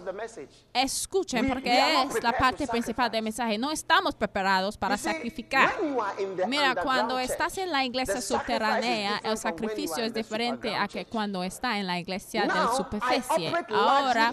escuchen 0.73 1.47
porque 1.47 2.03
es 2.03 2.23
la 2.23 2.37
parte 2.37 2.67
principal 2.67 3.09
del 3.09 3.23
mensaje. 3.23 3.57
No 3.57 3.71
estamos 3.71 4.15
preparados 4.15 4.77
para 4.77 4.97
sacrificar. 4.97 5.73
Mira, 6.47 6.75
cuando 6.75 7.19
estás 7.19 7.57
en 7.57 7.71
la 7.71 7.83
iglesia 7.83 8.21
subterránea, 8.21 9.19
el 9.23 9.37
sacrificio 9.37 10.03
es 10.03 10.13
diferente 10.13 10.75
a 10.75 10.87
que 10.87 11.05
cuando 11.05 11.43
está 11.43 11.77
en 11.77 11.87
la 11.87 11.99
iglesia 11.99 12.43
de 12.43 12.47
la 12.47 12.71
superficie. 12.75 13.51
Ahora, 13.73 14.31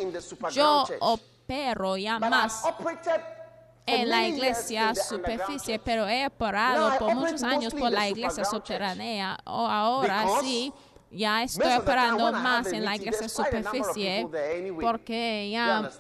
yo 0.53 0.85
opero 1.01 1.97
ya 1.97 2.19
más 2.19 2.63
en 3.89 4.09
la 4.09 4.27
iglesia 4.27 4.95
superficie, 4.95 5.79
pero 5.79 6.09
he 6.09 6.27
operado 6.27 6.99
por 6.99 7.15
muchos 7.15 7.43
años 7.43 7.75
por 7.75 7.91
la 7.91 8.09
iglesia 8.09 8.45
subterránea. 8.45 9.39
O 9.45 9.67
ahora 9.67 10.27
sí, 10.41 10.73
ya 11.11 11.43
estoy 11.43 11.73
operando 11.75 12.33
más 12.33 12.73
en 12.73 12.85
la 12.85 12.97
iglesia 12.97 13.29
superficie 13.29 14.27
porque 14.81 15.51
ya 15.51 15.91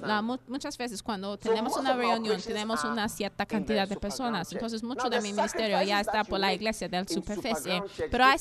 muchas 0.46 0.76
veces 0.76 1.02
cuando 1.02 1.36
tenemos 1.36 1.76
una 1.76 1.94
reunión 1.94 2.40
tenemos 2.40 2.84
una 2.84 3.08
cierta 3.08 3.46
cantidad 3.46 3.88
de 3.88 3.96
personas, 3.96 4.52
entonces 4.52 4.82
mucho 4.82 5.08
de 5.08 5.20
mi 5.20 5.32
ministerio 5.32 5.80
ya 5.82 6.00
está 6.00 6.24
por 6.24 6.40
la 6.40 6.52
iglesia 6.52 6.88
de 6.88 7.06
superficie, 7.08 7.82
pero 8.10 8.24
hay 8.24 8.38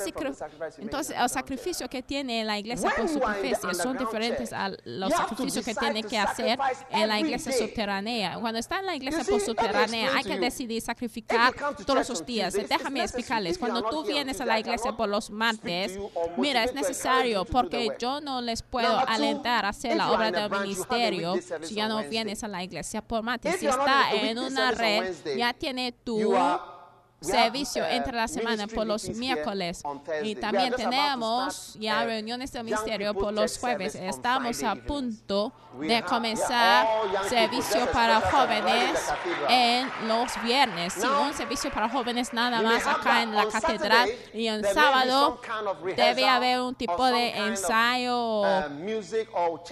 entonces 0.77 1.15
el 1.17 1.29
sacrificio 1.29 1.89
que 1.89 2.01
tiene 2.01 2.43
la 2.43 2.57
iglesia 2.57 2.91
por 2.95 3.07
superficie 3.07 3.73
son 3.73 3.97
diferentes 3.97 4.53
a 4.53 4.71
los 4.85 5.13
sacrificios 5.13 5.65
que 5.65 5.75
tiene 5.75 6.03
que 6.03 6.17
hacer 6.17 6.57
en 6.89 7.07
la 7.07 7.19
iglesia 7.19 7.51
subterránea. 7.51 8.39
Cuando 8.39 8.59
está 8.59 8.79
en 8.79 8.85
la 8.85 8.95
iglesia 8.95 9.23
por 9.23 9.39
subterránea 9.41 10.15
hay 10.15 10.23
que 10.23 10.39
decidir 10.39 10.81
sacrificar 10.81 11.53
todos 11.85 12.09
los 12.09 12.25
días. 12.25 12.53
Déjame 12.53 13.01
explicarles, 13.03 13.57
cuando 13.57 13.83
tú 13.83 14.03
vienes 14.03 14.41
a 14.41 14.45
la 14.45 14.59
iglesia 14.59 14.91
por 14.93 15.09
los 15.09 15.29
martes, 15.29 15.97
mira, 16.37 16.56
es 16.63 16.73
necesario 16.73 17.45
porque 17.45 17.89
yo 17.99 18.21
no 18.21 18.41
les 18.41 18.61
puedo 18.61 18.99
alentar 19.07 19.65
a 19.65 19.69
hacer 19.69 19.95
la 19.97 20.11
obra 20.11 20.31
del 20.31 20.49
ministerio 20.49 21.35
si 21.61 21.75
ya 21.75 21.87
no 21.87 22.03
vienes 22.03 22.43
a 22.43 22.47
la 22.47 22.63
iglesia 22.63 23.01
por 23.01 23.23
martes. 23.23 23.57
Si 23.59 23.67
está 23.67 24.11
en 24.13 24.37
una 24.39 24.71
red, 24.71 25.13
ya 25.37 25.53
tiene 25.53 25.91
tu 25.91 26.35
servicio 27.21 27.85
entre 27.85 28.13
la 28.13 28.27
semana 28.27 28.67
por 28.67 28.85
los 28.85 29.09
miércoles. 29.09 29.83
y 30.23 30.35
también 30.35 30.73
tenemos 30.73 31.75
ya 31.79 32.05
reuniones 32.05 32.51
del 32.51 32.63
ministerio 32.63 33.13
por 33.13 33.33
los 33.33 33.57
jueves. 33.57 33.95
Estamos 33.95 34.63
a 34.63 34.75
punto 34.75 35.51
de 35.79 36.01
comenzar 36.03 36.87
servicio 37.29 37.91
para 37.91 38.21
jóvenes 38.21 38.99
en 39.49 39.89
los 40.07 40.31
viernes. 40.43 40.93
Sí, 40.93 41.07
un 41.07 41.33
servicio 41.33 41.71
para 41.71 41.89
jóvenes 41.89 42.33
nada 42.33 42.61
más 42.61 42.85
acá 42.87 43.23
en 43.23 43.35
la 43.35 43.47
catedral. 43.47 44.09
Y 44.33 44.47
en 44.47 44.63
sábado 44.63 45.39
debe 45.95 46.27
haber 46.27 46.61
un 46.61 46.75
tipo 46.75 47.05
de 47.05 47.29
ensayo, 47.37 48.41
uh, 48.41 48.63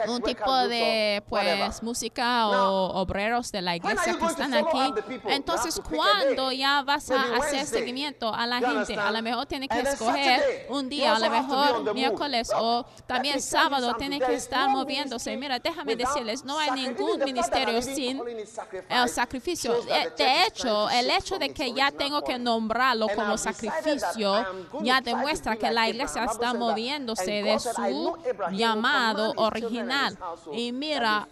un 0.07 0.21
tipo 0.21 0.55
de 0.67 1.23
pues 1.27 1.81
música 1.81 2.47
o 2.47 3.01
obreros 3.01 3.51
de 3.51 3.61
la 3.61 3.75
iglesia 3.75 4.17
que 4.17 4.25
están 4.25 4.53
aquí. 4.53 4.93
Entonces, 5.27 5.81
cuando 5.89 6.51
ya 6.51 6.81
vas 6.83 7.09
a 7.11 7.34
hacer 7.37 7.65
seguimiento 7.65 8.33
a 8.33 8.45
la 8.45 8.59
gente. 8.59 8.97
A 8.97 9.11
lo 9.11 9.21
mejor 9.21 9.45
tiene 9.45 9.67
que 9.67 9.79
escoger 9.79 10.67
un 10.69 10.89
día, 10.89 11.15
a 11.15 11.19
lo 11.19 11.29
mejor 11.29 11.93
miércoles 11.93 12.51
o 12.55 12.85
también 13.05 13.41
sábado 13.41 13.93
tiene 13.95 14.19
que 14.19 14.35
estar 14.35 14.69
moviéndose. 14.69 15.35
Mira, 15.37 15.59
déjame 15.59 15.95
decirles, 15.95 16.43
no 16.43 16.59
hay 16.59 16.71
ningún 16.71 17.19
ministerio 17.23 17.81
sin 17.81 18.21
el 18.89 19.09
sacrificio. 19.09 19.75
De 20.17 20.45
hecho, 20.45 20.89
el 20.89 21.09
hecho 21.09 21.37
de 21.37 21.53
que 21.53 21.73
ya 21.73 21.91
tengo 21.91 22.23
que 22.23 22.37
nombrarlo 22.37 23.07
como 23.15 23.37
sacrificio 23.37 24.45
ya 24.81 25.01
demuestra 25.01 25.55
que 25.55 25.71
la 25.71 25.89
iglesia 25.89 26.25
está 26.25 26.53
moviéndose 26.53 27.43
de 27.43 27.59
su 27.59 28.17
llamado 28.51 29.33
original. 29.37 30.17
Y 30.51 30.71
mira, 30.71 31.27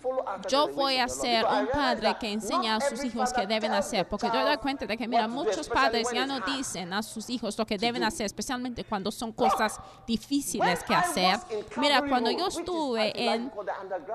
yo 0.48 0.68
voy 0.70 0.98
a 0.98 1.08
ser 1.08 1.46
un 1.46 1.68
padre 1.68 2.16
que 2.20 2.32
enseña 2.32 2.76
a 2.76 2.82
sus 2.82 3.04
hijos 3.04 3.32
que 3.34 3.46
deben 3.48 3.74
hacer, 3.74 4.08
porque 4.08 4.30
yo 4.34 4.46
doy 4.46 4.58
cuenta 4.58 4.86
de 4.86 4.98
que, 4.98 5.08
mira, 5.08 5.28
muchos 5.28 5.68
padres 5.70 5.93
ya 6.14 6.26
no 6.26 6.40
dicen 6.42 6.94
a 6.94 7.04
sus 7.04 7.30
hijos 7.30 7.58
lo 7.58 7.66
que 7.66 7.78
deben 7.78 8.04
hacer, 8.04 8.26
especialmente 8.26 8.84
cuando 8.84 9.12
son 9.12 9.32
cosas 9.32 9.80
difíciles 10.08 10.84
que 10.84 10.96
hacer. 10.96 11.40
Mira, 11.78 12.02
cuando 12.08 12.32
yo 12.32 12.48
estuve 12.48 13.34
en 13.34 13.52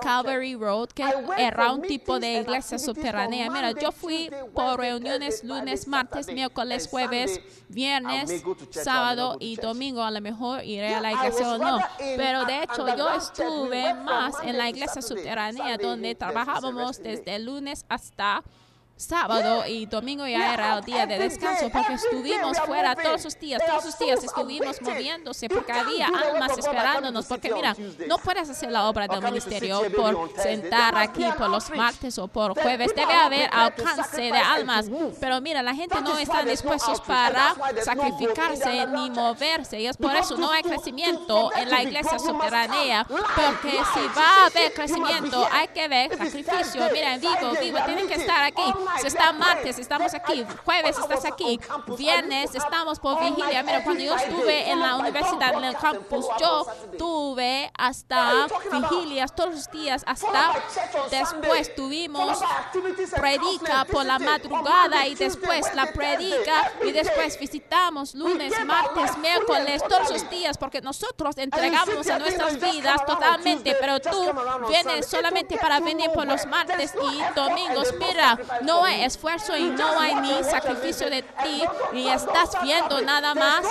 Calvary 0.01 0.55
Road, 0.55 0.89
que 0.89 1.03
era 1.37 1.71
un 1.71 1.81
tipo 1.81 2.19
de 2.19 2.41
iglesia 2.41 2.79
subterránea, 2.79 3.49
mira, 3.49 3.71
yo 3.71 3.91
fui 3.91 4.29
por 4.53 4.79
reuniones 4.79 5.43
lunes, 5.43 5.87
martes, 5.87 6.27
miércoles, 6.27 6.87
jueves, 6.89 7.39
viernes, 7.69 8.43
sábado 8.71 9.37
y 9.39 9.55
domingo. 9.55 10.03
A 10.03 10.11
lo 10.11 10.21
mejor 10.21 10.63
iré 10.63 10.95
a 10.95 11.01
la 11.01 11.11
iglesia 11.11 11.53
o 11.53 11.57
no. 11.57 11.79
Pero 11.97 12.45
de 12.45 12.63
hecho, 12.63 12.95
yo 12.95 13.09
estuve 13.13 13.93
más 13.93 14.35
en 14.43 14.57
la 14.57 14.69
iglesia 14.69 15.01
subterránea 15.01 15.77
donde 15.77 16.15
trabajábamos 16.15 17.01
desde 17.01 17.39
lunes 17.39 17.85
hasta 17.89 18.43
sábado 18.99 19.65
y 19.65 19.85
domingo 19.85 20.27
ya 20.27 20.53
era 20.53 20.77
el 20.77 20.83
día 20.83 21.05
de 21.05 21.17
descanso 21.17 21.69
porque 21.69 21.93
estuvimos 21.93 22.59
fuera 22.59 22.95
todos 22.95 23.23
los 23.23 23.39
días, 23.39 23.61
todos 23.65 23.85
los 23.85 23.97
días 23.97 24.23
estuvimos 24.23 24.81
moviéndose 24.81 25.47
porque 25.47 25.71
había 25.71 26.07
almas 26.07 26.57
esperándonos. 26.57 27.25
Porque 27.25 27.53
mira, 27.53 27.75
no 28.07 28.17
puedes 28.17 28.49
hacer 28.49 28.71
la 28.71 28.89
obra 28.89 29.07
del 29.07 29.21
ministerio 29.21 29.83
por 29.95 30.29
sentar 30.35 30.97
aquí 30.97 31.25
por 31.37 31.49
los 31.49 31.69
martes 31.69 32.17
o 32.17 32.27
por 32.27 32.59
jueves. 32.59 32.93
Debe 32.93 33.13
haber 33.13 33.49
alcance 33.53 34.21
de 34.21 34.37
almas. 34.37 34.87
Pero 35.19 35.39
mira, 35.39 35.63
la 35.63 35.73
gente 35.73 36.01
no 36.01 36.17
está 36.17 36.43
dispuestos 36.43 36.99
para 37.01 37.55
sacrificarse 37.81 38.85
ni 38.87 39.09
moverse. 39.11 39.79
Y 39.79 39.87
es 39.87 39.95
por 39.95 40.13
eso 40.13 40.35
no 40.35 40.51
hay 40.51 40.63
crecimiento 40.63 41.51
en 41.55 41.69
la 41.69 41.83
iglesia 41.83 42.19
subterránea. 42.19 43.05
Porque 43.05 43.71
si 43.71 44.07
va 44.17 44.43
a 44.43 44.45
haber 44.47 44.73
crecimiento, 44.73 45.47
hay 45.51 45.69
que 45.69 45.87
ver 45.87 46.17
sacrificio. 46.17 46.81
Mira, 46.91 47.13
en 47.13 47.21
vivo, 47.21 47.53
vivo, 47.61 47.77
tienen 47.85 48.07
que 48.07 48.15
estar 48.15 48.43
aquí. 48.43 48.63
Si 49.01 49.07
está 49.07 49.31
martes, 49.33 49.79
estamos 49.79 50.13
aquí. 50.13 50.45
Jueves, 50.65 50.97
estás 50.97 51.25
aquí. 51.25 51.59
Viernes, 51.97 52.55
estamos 52.55 52.99
por 52.99 53.19
vigilia. 53.19 53.63
Mira, 53.63 53.83
cuando 53.83 54.03
yo 54.03 54.15
estuve 54.15 54.69
en 54.69 54.79
la 54.79 54.95
universidad, 54.97 55.53
en 55.55 55.63
el 55.63 55.75
campus, 55.75 56.25
yo 56.39 56.65
tuve 56.97 57.71
hasta 57.77 58.47
vigilias 58.71 59.33
todos 59.35 59.53
los 59.53 59.71
días, 59.71 60.03
hasta 60.05 60.53
después 61.09 61.75
tuvimos 61.75 62.39
predica 63.15 63.85
por 63.85 64.05
la 64.05 64.19
madrugada 64.19 65.07
y 65.07 65.15
después 65.15 65.73
la 65.75 65.91
predica 65.91 66.71
y 66.83 66.91
después 66.91 67.39
visitamos 67.39 68.15
lunes, 68.15 68.53
martes, 68.65 69.17
miércoles, 69.17 69.83
todos 69.87 70.09
los 70.09 70.29
días, 70.29 70.57
porque 70.57 70.81
nosotros 70.81 71.37
entregamos 71.37 72.07
a 72.09 72.19
nuestras 72.19 72.59
vidas 72.59 73.05
totalmente, 73.05 73.75
pero 73.79 73.99
tú 73.99 74.31
vienes 74.67 75.05
solamente 75.05 75.57
para 75.57 75.79
venir 75.79 76.11
por 76.11 76.25
los 76.25 76.45
martes 76.45 76.93
y 76.95 77.35
domingos. 77.35 77.93
Mira, 77.99 78.37
no 78.61 78.78
no 78.79 78.85
hay 78.85 79.03
esfuerzo 79.03 79.57
y 79.57 79.69
no 79.69 79.99
hay 79.99 80.15
ni 80.15 80.43
sacrificio 80.43 81.09
de 81.09 81.21
ti 81.21 81.63
y 81.93 82.07
estás 82.07 82.51
viendo 82.63 83.01
nada 83.01 83.35
más 83.35 83.65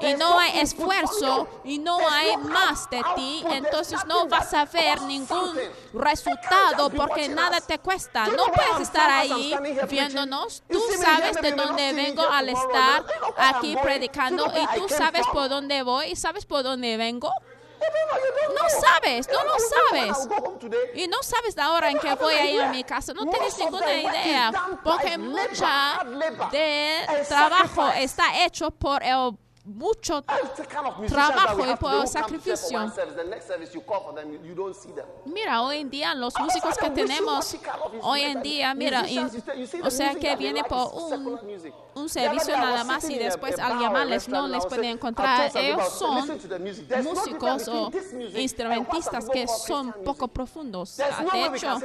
y 0.00 0.14
no 0.14 0.38
hay 0.38 0.58
esfuerzo 0.60 1.48
y 1.64 1.78
no 1.78 1.98
hay 2.08 2.36
más 2.36 2.88
de 2.90 3.02
ti, 3.16 3.44
entonces 3.50 4.04
no 4.06 4.26
vas 4.26 4.52
a 4.52 4.66
ver 4.66 5.00
ningún 5.02 5.58
resultado 5.94 6.90
porque 6.90 7.28
nada 7.28 7.60
te 7.60 7.78
cuesta. 7.78 8.26
No 8.26 8.46
puedes 8.46 8.80
estar 8.80 9.10
ahí 9.10 9.54
viéndonos. 9.88 10.62
Tú 10.70 10.80
sabes 11.00 11.40
de 11.40 11.52
dónde 11.52 11.92
vengo 11.92 12.22
al 12.22 12.48
estar 12.50 13.04
aquí 13.36 13.76
predicando 13.82 14.46
y 14.46 14.78
tú 14.78 14.88
sabes 14.88 15.26
por 15.32 15.48
dónde 15.48 15.82
voy 15.82 16.06
y 16.08 16.16
sabes 16.16 16.44
por 16.44 16.62
dónde 16.62 16.96
vengo. 16.96 17.32
No 18.54 18.80
sabes, 18.80 19.28
no 19.28 19.44
lo 19.44 19.54
sabes. 19.58 20.28
Y 20.94 21.06
no 21.08 21.22
sabes 21.22 21.56
la 21.56 21.72
hora 21.72 21.90
en 21.90 21.98
que 21.98 22.14
voy 22.14 22.34
a 22.34 22.50
ir 22.50 22.62
a 22.62 22.68
mi 22.70 22.84
casa. 22.84 23.12
No 23.12 23.26
tienes 23.26 23.58
ninguna 23.58 23.94
idea. 23.94 24.52
Porque 24.82 25.18
mucha 25.18 26.04
de 26.50 27.24
trabajo 27.28 27.88
está 27.88 28.44
hecho 28.44 28.70
por 28.70 29.02
el 29.02 29.36
mucho 29.64 30.22
trabajo 31.08 31.66
y 31.66 31.76
por 31.76 32.06
sacrificio. 32.06 32.92
Mira, 35.24 35.62
hoy 35.62 35.78
en 35.78 35.90
día 35.90 36.14
los 36.14 36.38
músicos 36.38 36.76
que 36.76 36.90
tenemos, 36.90 37.56
hoy 38.02 38.20
en 38.22 38.42
día, 38.42 38.74
mira, 38.74 39.04
o 39.82 39.90
sea 39.90 40.14
que 40.14 40.36
viene 40.36 40.62
por 40.64 40.92
un, 40.92 41.40
un 41.94 42.08
servicio 42.08 42.56
nada 42.56 42.84
más 42.84 43.08
y 43.08 43.18
después 43.18 43.58
al 43.58 43.78
llamarles 43.78 44.28
no 44.28 44.48
les 44.48 44.64
pueden 44.66 44.84
encontrar. 44.84 45.50
Ellos 45.54 45.92
son 45.92 46.28
músicos 47.02 47.68
o 47.68 47.90
instrumentistas 48.36 49.28
que 49.28 49.46
son 49.48 49.92
poco 50.04 50.28
profundos. 50.28 50.96
De 50.96 51.46
hecho, 51.46 51.78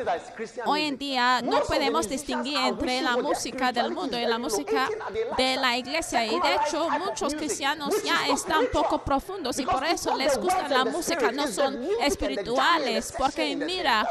hoy 0.65 0.83
en 0.83 0.97
día 0.97 1.41
no 1.41 1.61
podemos 1.61 2.07
distinguir 2.09 2.57
entre 2.59 3.01
la 3.01 3.17
música 3.17 3.71
del 3.71 3.91
mundo 3.91 4.17
y 4.17 4.25
la 4.25 4.37
música 4.37 4.89
de 5.37 5.55
la 5.57 5.77
iglesia. 5.77 6.25
Y 6.25 6.39
de 6.39 6.55
hecho, 6.55 6.89
muchos 6.89 7.33
cristianos 7.35 7.93
ya 8.03 8.27
están 8.27 8.65
poco 8.71 8.99
profundos 8.99 9.59
y 9.59 9.65
por 9.65 9.83
eso 9.83 10.15
les 10.15 10.37
gusta 10.37 10.67
la 10.69 10.85
música, 10.85 11.31
no 11.31 11.47
son 11.47 11.79
espirituales, 12.01 13.13
porque 13.17 13.55
mira, 13.55 14.07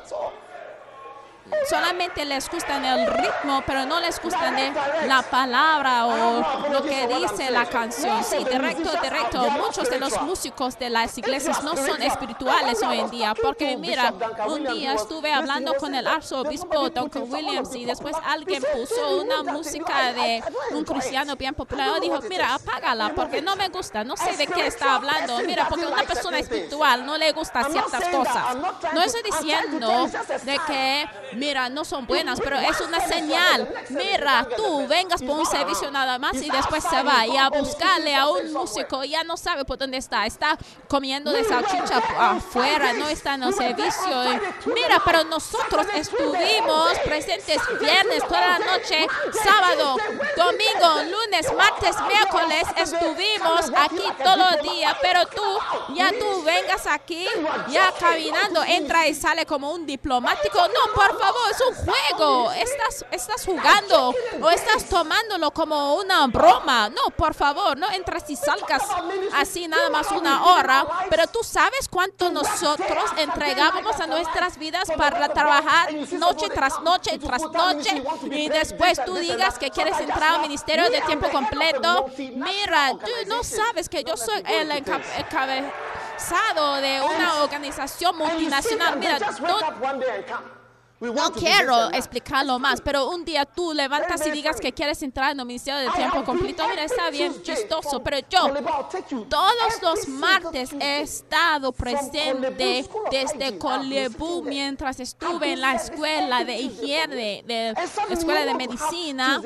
solamente 1.69 2.25
les 2.25 2.49
gusta 2.49 2.77
el 2.77 3.07
ritmo, 3.07 3.63
pero 3.67 3.87
no 3.87 4.01
les 4.01 4.21
gusta 4.21 4.53
la 5.07 5.23
palabra 5.23 6.07
o 6.07 6.71
lo 6.71 6.83
que 6.83 7.07
dice 7.07 7.51
la 7.51 7.67
canción. 7.67 8.23
Sí, 8.25 8.39
directo, 8.39 8.91
directo. 9.03 9.51
Muchos 9.51 9.91
de 9.91 9.99
los 9.99 10.21
músicos 10.23 10.79
de 10.79 10.91
las 10.91 11.17
iglesias 11.19 11.63
no 11.63 11.77
son 11.77 12.01
espirituales 12.03 12.83
hoy 12.83 13.01
en 13.01 13.11
día, 13.11 13.35
porque 13.35 13.77
mira, 13.77 14.13
un 14.47 14.65
día 14.65 14.95
estuve 14.95 15.33
hablando 15.33 15.75
con 15.75 15.95
el 15.95 16.07
arzobispo 16.07 16.91
Duncan 16.91 17.31
Williams 17.31 17.75
y 17.75 17.85
después 17.85 18.17
alguien 18.25 18.63
puso 18.73 19.21
una 19.21 19.43
música 19.43 20.13
de 20.13 20.43
un 20.73 20.85
cristiano 20.85 21.37
bien 21.37 21.55
popular. 21.55 21.99
Y 21.99 22.09
dijo, 22.09 22.21
mira, 22.29 22.55
apágala 22.55 23.13
porque 23.15 23.43
no 23.43 23.57
me 23.57 23.69
gusta, 23.69 24.05
no 24.05 24.17
sé 24.17 24.37
de 24.37 24.47
qué 24.47 24.67
está 24.67 24.97
hablando. 24.97 25.39
Mira, 25.41 25.69
porque 25.69 25.87
una 25.87 26.03
persona 26.03 26.39
espiritual 26.39 27.05
no 27.05 27.17
le 27.17 27.33
gusta 27.33 27.65
ciertas 27.65 28.09
cosas. 28.09 28.57
No 28.93 29.03
estoy 29.03 29.23
diciendo 29.23 30.09
de 30.45 30.59
que 30.67 31.09
mira, 31.38 31.68
no 31.68 31.85
son 31.85 32.07
buenas, 32.07 32.40
pero 32.40 32.59
es 32.59 32.81
una 32.81 33.01
señal. 33.01 33.68
Mira, 33.90 34.46
tú 34.57 34.87
vengas 34.87 35.22
por 35.22 35.38
un 35.38 35.46
servicio 35.46 35.90
nada 35.90 36.18
más 36.18 36.35
y 36.35 36.51
después 36.51 36.85
se 36.85 37.03
va 37.03 37.27
y 37.27 37.37
a 37.37 37.48
buscarle 37.48 38.14
a 38.14 38.29
un 38.29 38.53
músico, 38.53 39.05
ya 39.05 39.24
no 39.24 39.37
sabe 39.37 39.64
por 39.64 39.79
dónde 39.79 39.96
está, 39.96 40.27
está 40.27 40.59
comiendo 40.88 41.31
de 41.31 41.44
salchicha 41.44 42.03
afuera, 42.18 42.92
no 42.94 43.09
está 43.09 43.35
en 43.35 43.44
el 43.44 43.55
servicio. 43.55 44.40
Mira, 44.66 45.01
pero 45.05 45.24
nosotros 45.24 45.87
estuvimos 45.94 46.98
presentes 47.05 47.61
viernes, 47.81 48.22
toda 48.27 48.40
la 48.40 48.59
noche, 48.59 49.07
sábado, 49.42 49.96
domingo, 50.37 51.03
lunes, 51.11 51.53
martes, 51.57 51.96
miércoles, 52.07 52.64
estuvimos 52.77 53.70
aquí 53.77 54.05
todo 54.22 54.48
el 54.51 54.62
día, 54.62 54.96
pero 55.01 55.27
tú, 55.27 55.94
ya 55.94 56.11
tú 56.18 56.42
vengas 56.42 56.87
aquí, 56.87 57.27
ya 57.68 57.92
caminando, 57.98 58.62
entra 58.64 59.07
y 59.07 59.14
sale 59.14 59.46
como 59.46 59.72
un 59.72 59.87
diplomático. 59.87 60.59
No, 60.59 60.92
por 60.94 61.18
favor, 61.18 61.28
es 61.51 61.61
un 61.61 61.75
juego. 61.75 62.53
Estás, 62.53 63.05
estás 63.11 63.45
jugando 63.45 64.14
o 64.41 64.51
estás 64.51 64.85
tomándolo 64.85 65.51
como 65.51 65.95
una 65.97 66.27
broma. 66.27 66.88
No, 66.88 67.11
por 67.17 67.35
favor, 67.35 67.77
no 67.77 67.91
entras 67.91 68.29
y 68.29 68.37
salgas 68.37 68.83
así 69.35 69.69
nada 69.69 69.91
más 69.91 70.11
una 70.11 70.45
hora. 70.45 70.87
Pero 71.11 71.27
tú 71.27 71.41
sabes 71.43 71.88
cuánto 71.88 72.31
nosotros 72.31 73.11
entregábamos 73.17 74.01
a 74.01 74.07
nuestras 74.07 74.59
vidas 74.59 74.91
para 74.97 75.29
trabajar 75.29 75.93
noche 75.95 76.49
tras 76.49 76.81
noche 76.83 77.19
tras 77.19 77.43
noche 77.43 78.03
y 78.31 78.49
después 78.49 79.05
tú 79.05 79.14
digas 79.17 79.59
que 79.59 79.71
quieres 79.71 79.99
entrar 80.01 80.35
al 80.35 80.41
ministerio 80.41 80.91
de 80.91 81.01
tiempo 81.03 81.29
completo. 81.31 82.07
Mira, 82.17 82.93
tú 82.93 83.11
no 83.27 83.43
sabes 83.43 83.88
que 83.88 84.05
yo 84.05 84.17
soy 84.17 84.43
el 84.47 84.71
encabezado 84.71 85.69
de 86.77 87.01
una 87.01 87.43
organización 87.43 88.17
multinacional. 88.17 88.99
Mira, 88.99 89.19
no 89.19 90.58
quiero 91.35 91.91
explicarlo 91.93 92.59
más, 92.59 92.81
pero 92.81 93.09
un 93.11 93.25
día 93.25 93.45
tú 93.45 93.73
levantas 93.73 94.27
y 94.27 94.31
digas 94.31 94.61
que 94.61 94.73
quieres 94.73 95.03
entrar 95.03 95.33
en 95.33 95.41
el 95.41 95.47
ministerio 95.47 95.81
de 95.81 95.91
tiempo 95.97 96.25
completo. 96.25 96.67
Mira, 96.69 96.85
está 96.85 97.11
bien 97.11 97.43
chistoso, 97.43 98.03
pero 98.03 98.19
yo 98.29 98.49
todos 99.29 99.83
los 99.83 100.09
martes 100.09 100.73
he 100.73 101.01
estado 101.03 101.73
presente 101.73 102.35
desde 103.11 103.59
Colebu 103.59 104.43
mientras 104.43 105.01
estuve 105.01 105.53
en 105.53 105.61
la 105.61 105.75
escuela 105.75 106.45
de 106.45 106.59
higiene, 106.59 107.45
de 107.47 107.75
la 107.75 108.15
escuela 108.15 108.45
de 108.45 108.55
medicina. 108.55 109.41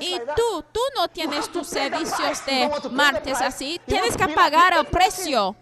Y 0.00 0.18
tú, 0.36 0.64
tú 0.72 0.80
no 0.96 1.08
tienes 1.08 1.50
tus 1.50 1.66
servicios 1.66 2.44
de 2.46 2.70
martes 2.92 3.40
así. 3.40 3.80
Tienes 3.86 4.16
que 4.16 4.28
pagar 4.28 4.74
el 4.74 4.86
precio. 4.86 5.56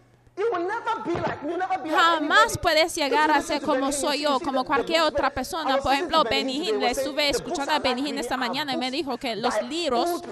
Jamás 1.90 2.58
puedes 2.58 2.94
llegar 2.94 3.30
a 3.30 3.40
ser 3.42 3.62
como 3.62 3.92
soy 3.92 4.22
yo, 4.22 4.38
como 4.40 4.64
cualquier 4.64 5.02
otra 5.02 5.30
persona. 5.30 5.78
Por 5.78 5.92
ejemplo, 5.92 6.24
Benijín, 6.24 6.80
le 6.80 6.90
estuve 6.90 7.30
escuchando 7.30 7.72
a 7.72 7.78
Benijín 7.78 8.18
esta 8.18 8.36
mañana 8.36 8.72
y 8.74 8.76
me 8.76 8.90
dijo 8.90 9.16
que 9.16 9.36
los 9.36 9.60
libros, 9.62 10.22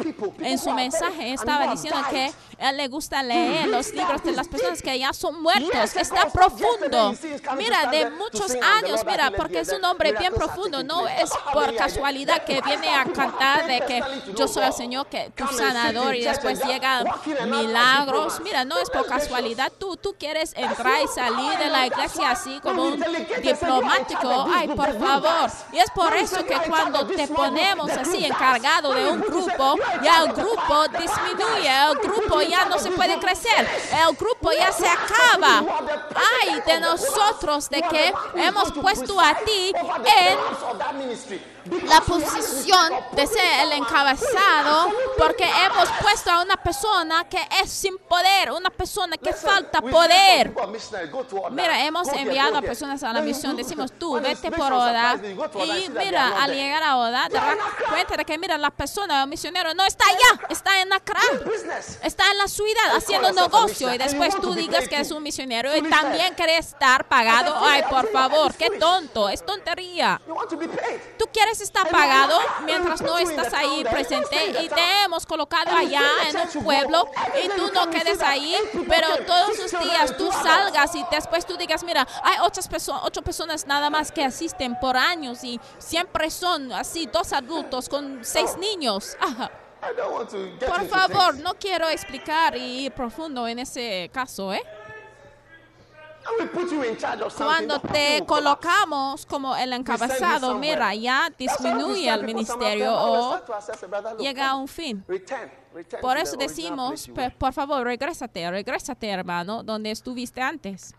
en 0.41 0.59
su 0.59 0.73
mensaje 0.73 1.33
estaba 1.33 1.67
diciendo 1.69 2.01
que 2.11 2.33
a 2.59 2.71
él 2.71 2.77
le 2.77 2.89
gusta 2.89 3.23
leer 3.23 3.69
los 3.69 3.93
libros 3.93 4.23
de 4.23 4.33
las 4.33 4.49
personas 4.49 4.83
que 4.83 4.99
ya 4.99 5.13
son 5.13 5.43
muertos. 5.43 5.97
Está 5.97 6.29
profundo. 6.31 7.15
Mira, 7.57 7.87
de 7.91 8.11
muchos 8.11 8.55
años, 8.63 9.05
mira, 9.07 9.31
porque 9.37 9.61
es 9.61 9.73
un 9.73 9.85
hombre 9.85 10.13
bien 10.13 10.33
profundo. 10.33 10.83
No 10.83 11.07
es 11.09 11.31
por 11.53 11.75
casualidad 11.77 12.45
que 12.45 12.61
viene 12.63 12.95
a 12.95 13.05
cantar 13.05 13.67
de 13.67 13.81
que 13.81 14.03
yo 14.37 14.49
soy 14.49 14.65
el 14.65 14.73
Señor, 14.73 15.07
que 15.07 15.31
tu 15.35 15.47
sanador 15.49 16.15
y 16.15 16.25
después 16.25 16.63
llegan 16.65 17.07
milagros. 17.47 18.41
Mira, 18.41 18.65
no 18.65 18.79
es 18.79 18.91
por 18.91 19.07
casualidad. 19.07 19.73
Tú 19.79 19.96
tú, 19.97 20.15
quieres 20.19 20.53
entrar 20.57 21.03
y 21.03 21.09
salir 21.09 21.59
de 21.59 21.69
la 21.69 21.87
iglesia 21.87 22.31
así 22.31 22.61
como 22.61 22.85
un 22.85 23.05
diplomático, 23.43 24.47
ay, 24.55 24.69
por 24.69 24.99
favor. 24.99 25.51
Y 25.73 25.79
es 25.79 25.91
por 25.91 26.15
eso 26.15 26.45
que 26.45 26.57
cuando 26.69 27.07
te 27.07 27.27
ponemos 27.29 27.91
así 27.91 28.25
encargado 28.25 28.93
de 28.93 29.09
un 29.09 29.21
grupo, 29.21 29.77
ya 30.03 30.23
el 30.25 30.33
grupo 30.33 30.89
disminuye, 30.89 31.71
el 31.91 31.99
grupo 31.99 32.43
ya 32.43 32.65
no 32.67 32.79
se 32.79 32.91
puede 32.91 33.19
crecer, 33.19 33.69
el 33.93 34.17
grupo 34.17 34.53
ya 34.53 34.73
se 34.73 34.89
acaba. 34.89 35.65
Ay, 36.43 36.61
de 36.67 36.81
nosotros, 36.81 37.69
de 37.69 37.83
que 37.83 38.15
hemos 38.35 38.73
puesto 38.73 39.21
a 39.21 39.35
ti 39.35 39.73
en 39.75 40.39
la 41.85 42.01
posición 42.01 42.93
de 43.13 43.27
ser 43.27 43.61
el 43.63 43.73
encabezado 43.73 44.93
porque 45.19 45.45
hemos 45.45 45.89
puesto 46.01 46.31
a 46.31 46.43
una 46.43 46.57
persona 46.57 47.29
que 47.29 47.41
es 47.63 47.71
sin 47.71 47.99
poder, 47.99 48.53
una 48.53 48.71
persona 48.71 49.17
que 49.17 49.33
falta 49.33 49.81
poder. 49.81 50.55
Mira, 51.51 51.85
hemos 51.85 52.09
enviado 52.09 52.57
a 52.57 52.63
personas 52.63 53.03
a 53.03 53.13
la 53.13 53.21
misión, 53.21 53.57
decimos 53.57 53.93
tú, 53.99 54.21
vete 54.21 54.51
por 54.51 54.73
Oda 54.73 55.19
y 55.65 55.89
mira, 55.91 56.43
al 56.43 56.53
llegar 56.53 56.83
a 56.83 56.99
Oda, 56.99 57.29
te 57.29 57.35
das 57.35 57.57
cuenta 57.89 58.17
de 58.17 58.25
que 58.25 58.39
mira, 58.39 58.59
la 58.59 58.71
persona, 58.71 59.23
el 59.23 59.29
misionero 59.29 59.75
no 59.75 59.85
está 59.85 60.05
allá, 60.07 60.47
está 60.49 60.81
en 60.81 60.93
Accra, 60.93 61.21
está 62.03 62.31
en 62.31 62.39
la 62.39 62.49
ciudad 62.49 62.97
haciendo 62.97 63.33
negocio 63.33 63.93
y 63.93 63.99
después 63.99 64.41
tú 64.41 64.55
digas 64.55 64.89
que 64.89 65.01
es 65.01 65.11
un 65.11 65.23
misionero 65.23 65.77
y 65.77 65.83
también 65.89 66.35
quiere 66.35 66.59
estar 66.59 67.07
pagado. 67.09 67.55
Ay, 67.61 67.83
por 67.89 68.11
favor, 68.11 68.55
qué 68.55 68.71
tonto, 68.71 69.29
es 69.29 69.45
tontería. 69.45 70.21
Tú 71.19 71.27
quieres 71.33 71.56
está 71.61 71.85
pagado 71.85 72.39
mientras 72.65 73.01
no 73.01 73.19
estás 73.19 73.53
ahí 73.53 73.85
presente 73.85 74.63
y 74.63 74.69
te 74.69 75.05
hemos 75.05 75.27
colocado 75.27 75.77
allá 75.77 76.03
en 76.29 76.37
un 76.37 76.65
pueblo 76.65 77.09
y 77.43 77.49
tú 77.51 77.71
no 77.73 77.91
quedes 77.91 78.21
ahí, 78.23 78.57
pero 78.89 79.09
todos 79.27 79.59
los 79.59 79.71
días 79.83 80.17
tú 80.17 80.31
salgas 80.33 80.95
y 80.95 81.05
después 81.11 81.47
tú 81.47 81.57
digas, 81.57 81.85
mira, 81.85 82.07
hay 82.23 82.37
ocho, 82.43 82.61
ocho 83.03 83.23
personas 83.23 83.67
nada 83.67 83.91
más 83.91 84.13
que 84.13 84.25
asisten 84.25 84.79
por 84.81 84.97
años 84.97 85.45
y 85.45 85.61
siempre 85.79 86.31
son 86.31 86.73
así, 86.73 87.07
dos 87.07 87.33
adultos 87.33 87.89
con 87.89 88.25
seis 88.25 88.57
niños. 88.57 89.17
Por 90.67 90.89
favor, 90.89 91.37
no 91.39 91.55
quiero 91.55 91.89
explicar 91.89 92.57
y 92.57 92.87
ir 92.87 92.93
profundo 92.93 93.47
en 93.47 93.61
ese 93.61 94.11
caso, 94.13 94.53
¿eh? 94.53 94.63
Cuando 97.37 97.81
te 97.81 98.25
colocamos 98.27 99.27
como 99.27 99.57
el 99.57 99.73
encabezado, 99.73 100.57
mira, 100.59 100.95
ya 100.95 101.31
disminuye 101.37 102.09
el 102.09 102.25
ministerio 102.25 102.93
o 102.95 103.41
llega 104.19 104.51
a 104.51 104.57
un 104.57 104.69
fin. 104.69 105.05
Por 106.01 106.17
eso 106.17 106.37
decimos, 106.37 107.11
por 107.39 107.53
favor, 107.53 107.85
regrésate, 107.85 108.51
regrésate, 108.51 109.09
hermano, 109.09 109.63
donde 109.63 109.91
estuviste 109.91 110.41
antes. 110.41 110.95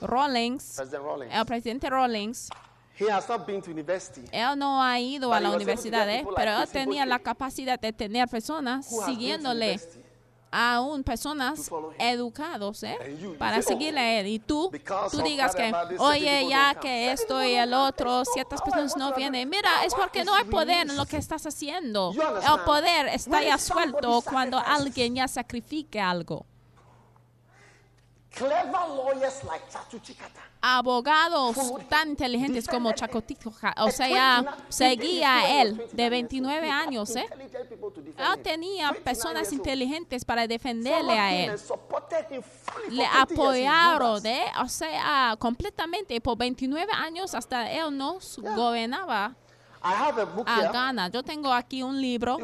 Rawlings, 0.00 0.78
el 1.30 1.46
presidente 1.46 1.88
Rawlings, 1.88 2.50
él 4.32 4.58
no 4.58 4.82
ha 4.82 4.98
ido 4.98 5.32
a 5.32 5.40
la 5.40 5.50
universidad, 5.50 6.08
¿eh? 6.08 6.26
pero 6.34 6.62
él 6.62 6.68
tenía 6.68 7.04
la 7.04 7.18
capacidad 7.18 7.78
de 7.78 7.92
tener 7.92 8.26
personas 8.28 8.86
siguiéndole 9.04 9.78
aún 10.56 11.04
personas 11.04 11.70
educados 11.98 12.82
¿eh? 12.82 12.96
para 13.38 13.60
seguirle 13.60 14.00
a 14.00 14.20
él. 14.20 14.26
Y 14.26 14.38
tú, 14.38 14.70
tú 15.10 15.22
digas 15.22 15.54
que, 15.54 15.72
oye, 15.98 16.48
ya 16.48 16.74
que 16.80 17.12
esto 17.12 17.42
y 17.44 17.54
el 17.54 17.74
otro, 17.74 18.24
ciertas 18.24 18.62
personas 18.62 18.96
no 18.96 19.14
vienen. 19.14 19.48
Mira, 19.48 19.84
es 19.84 19.94
porque 19.94 20.24
no 20.24 20.34
hay 20.34 20.44
poder 20.44 20.88
en 20.88 20.96
lo 20.96 21.04
que 21.04 21.18
estás 21.18 21.46
haciendo. 21.46 22.12
El 22.12 22.60
poder 22.64 23.08
está 23.08 23.42
ya 23.42 23.58
suelto 23.58 24.22
cuando 24.22 24.58
alguien 24.58 25.14
ya 25.14 25.28
sacrifique 25.28 26.00
algo 26.00 26.46
abogados 30.60 31.56
tan 31.88 32.10
inteligentes 32.10 32.66
como 32.66 32.92
Chacotito, 32.92 33.52
o 33.78 33.90
sea, 33.90 34.56
seguía 34.68 35.36
a 35.36 35.62
él 35.62 35.86
de 35.92 36.10
29 36.10 36.70
años, 36.70 37.14
¿eh? 37.16 37.26
Él 38.18 38.42
tenía 38.42 38.92
personas 39.04 39.52
inteligentes 39.52 40.24
para 40.24 40.46
defenderle 40.46 41.18
a 41.18 41.34
él. 41.34 41.60
Le 42.90 43.06
apoyaron, 43.06 44.26
¿eh? 44.26 44.46
O 44.62 44.68
sea, 44.68 45.36
completamente 45.38 46.20
por 46.20 46.36
29 46.36 46.92
años 46.92 47.34
hasta 47.34 47.70
él 47.70 47.96
no 47.96 48.18
gobernaba 48.56 49.36
a 50.46 50.72
Ghana. 50.72 51.08
Yo 51.08 51.22
tengo 51.22 51.52
aquí 51.52 51.82
un 51.82 52.00
libro. 52.00 52.38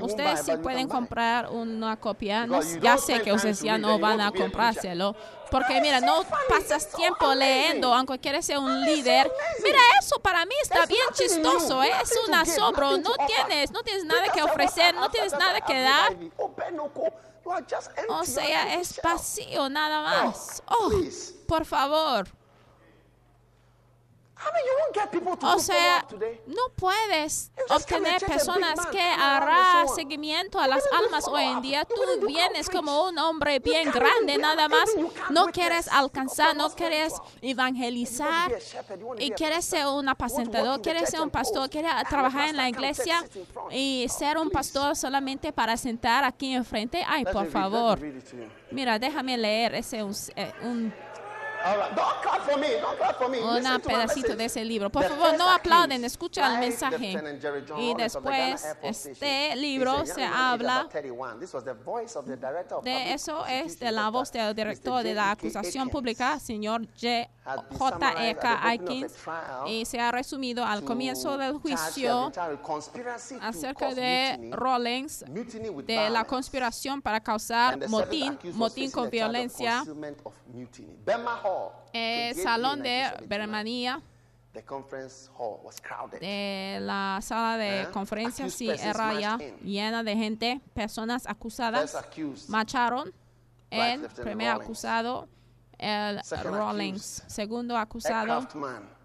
Ustedes 0.00 0.42
sí 0.44 0.52
pueden 0.62 0.88
comprar 0.88 1.48
una 1.50 1.96
copia. 1.98 2.46
ya 2.80 2.98
sé 2.98 3.20
que 3.22 3.32
ustedes 3.32 3.60
ya 3.60 3.78
no 3.78 3.98
van 3.98 4.20
a 4.20 4.30
comprárselo. 4.32 5.14
Porque 5.50 5.80
mira, 5.82 6.00
no 6.00 6.22
pasas 6.48 6.88
tiempo 6.92 7.34
leyendo, 7.34 7.92
aunque 7.92 8.18
quieres 8.18 8.46
ser 8.46 8.58
un 8.58 8.84
líder. 8.84 9.30
Mira, 9.62 9.78
eso 10.00 10.18
para 10.18 10.46
mí 10.46 10.54
está 10.62 10.86
bien 10.86 11.06
chistoso, 11.12 11.82
¿eh? 11.82 11.92
es 12.02 12.18
un 12.26 12.34
asombro. 12.34 12.96
No 12.98 13.12
tienes, 13.26 13.70
no 13.70 13.82
tienes 13.82 14.04
nada 14.04 14.28
que 14.32 14.42
ofrecer, 14.42 14.94
no 14.94 15.10
tienes 15.10 15.32
nada 15.32 15.60
que 15.60 15.80
dar. 15.82 16.16
O 18.08 18.24
sea, 18.24 18.74
es 18.76 19.00
vacío 19.02 19.68
nada 19.68 20.02
más. 20.02 20.62
Oh, 20.66 20.90
por 21.46 21.64
favor. 21.66 22.28
O 25.42 25.58
sea, 25.58 26.06
no 26.46 26.62
puedes 26.76 27.50
obtener 27.68 28.24
personas 28.24 28.86
que 28.86 29.00
harán 29.00 29.88
seguimiento 29.88 30.58
a 30.58 30.68
las 30.68 30.82
almas. 30.92 31.26
hoy 31.28 31.44
en 31.44 31.62
día. 31.62 31.84
Tú 31.84 32.26
vienes 32.26 32.68
como 32.68 33.08
un 33.08 33.18
hombre 33.18 33.58
bien 33.58 33.90
grande 33.90 34.38
nada 34.38 34.68
más. 34.68 34.88
No 35.30 35.46
quieres 35.46 35.88
alcanzar, 35.88 36.56
no 36.56 36.70
quieres 36.70 37.14
evangelizar 37.40 38.52
y 39.18 39.30
quieres 39.30 39.64
ser 39.64 39.86
un 39.86 40.08
apacentador, 40.08 40.80
quieres 40.80 41.10
ser 41.10 41.20
un 41.20 41.30
pastor, 41.30 41.68
quieres 41.70 41.92
trabajar 42.08 42.48
en 42.48 42.56
la 42.56 42.68
iglesia 42.68 43.24
y 43.70 44.06
ser 44.08 44.38
un 44.38 44.50
pastor 44.50 44.96
solamente 44.96 45.52
para 45.52 45.76
sentar 45.76 46.24
aquí 46.24 46.54
enfrente. 46.54 47.04
Ay, 47.06 47.24
por 47.24 47.50
favor. 47.50 47.98
Mira, 48.70 48.98
déjame 48.98 49.36
leer 49.36 49.74
ese 49.74 50.02
un 50.02 50.12
eh, 50.36 50.52
un 53.74 53.80
pedacito 53.80 54.36
de 54.36 54.44
ese 54.44 54.64
libro. 54.64 54.90
Por 54.90 55.04
favor, 55.04 55.36
no 55.36 55.48
aplauden, 55.48 56.04
escucha 56.04 56.54
el 56.54 56.60
mensaje. 56.60 57.14
Y 57.78 57.94
después, 57.94 58.66
este 58.82 59.56
libro 59.56 60.04
se 60.06 60.24
habla 60.24 60.88
de 62.82 63.12
eso, 63.12 63.46
es 63.46 63.78
de 63.78 63.92
la 63.92 64.08
voz 64.10 64.32
del 64.32 64.54
director 64.54 65.02
de 65.02 65.14
la 65.14 65.32
acusación 65.32 65.88
pública, 65.88 66.38
señor 66.38 66.86
J. 67.00 67.28
E. 67.44 68.36
K. 68.36 68.68
Aikins, 68.68 69.14
y 69.66 69.84
se 69.84 69.98
ha 69.98 70.12
resumido 70.12 70.64
al 70.64 70.84
comienzo 70.84 71.36
del 71.36 71.54
juicio 71.54 72.30
acerca 73.40 73.94
de 73.94 74.50
Rawlings, 74.52 75.24
de 75.84 76.08
la 76.10 76.24
conspiración 76.24 77.02
para 77.02 77.20
causar 77.20 77.88
motín, 77.88 78.38
motín 78.54 78.90
con 78.92 79.10
violencia. 79.10 79.84
el 81.92 82.34
salón 82.36 82.82
de 82.82 83.10
Birmania. 83.26 84.00
De 86.20 86.78
la 86.82 87.18
sala 87.22 87.56
de 87.56 87.90
conferencias 87.90 88.52
sí 88.52 88.68
era 88.68 89.18
ya 89.18 89.38
llena 89.64 90.02
de 90.04 90.14
gente, 90.14 90.60
personas 90.74 91.26
acusadas, 91.26 91.96
marcharon. 92.48 93.12
El 93.70 94.02
primer 94.08 94.50
acusado, 94.50 95.26
el 95.82 96.20
Rawlings. 96.44 97.24
Segundo 97.26 97.76
acusado, 97.76 98.46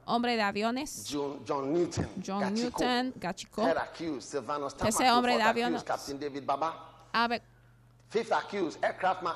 hombre 0.05 0.35
de 0.35 0.41
aviones, 0.41 1.07
John 1.11 1.73
Newton, 1.73 2.07
John 2.25 2.53
Newton 2.53 3.13
Gachiko. 3.15 3.67
Tercer 4.77 5.11
hombre 5.11 5.37
de 5.37 5.43
aviones, 5.43 5.83
Fifth 8.09 8.31
accused, 8.31 8.81
aircraftman 8.83 9.35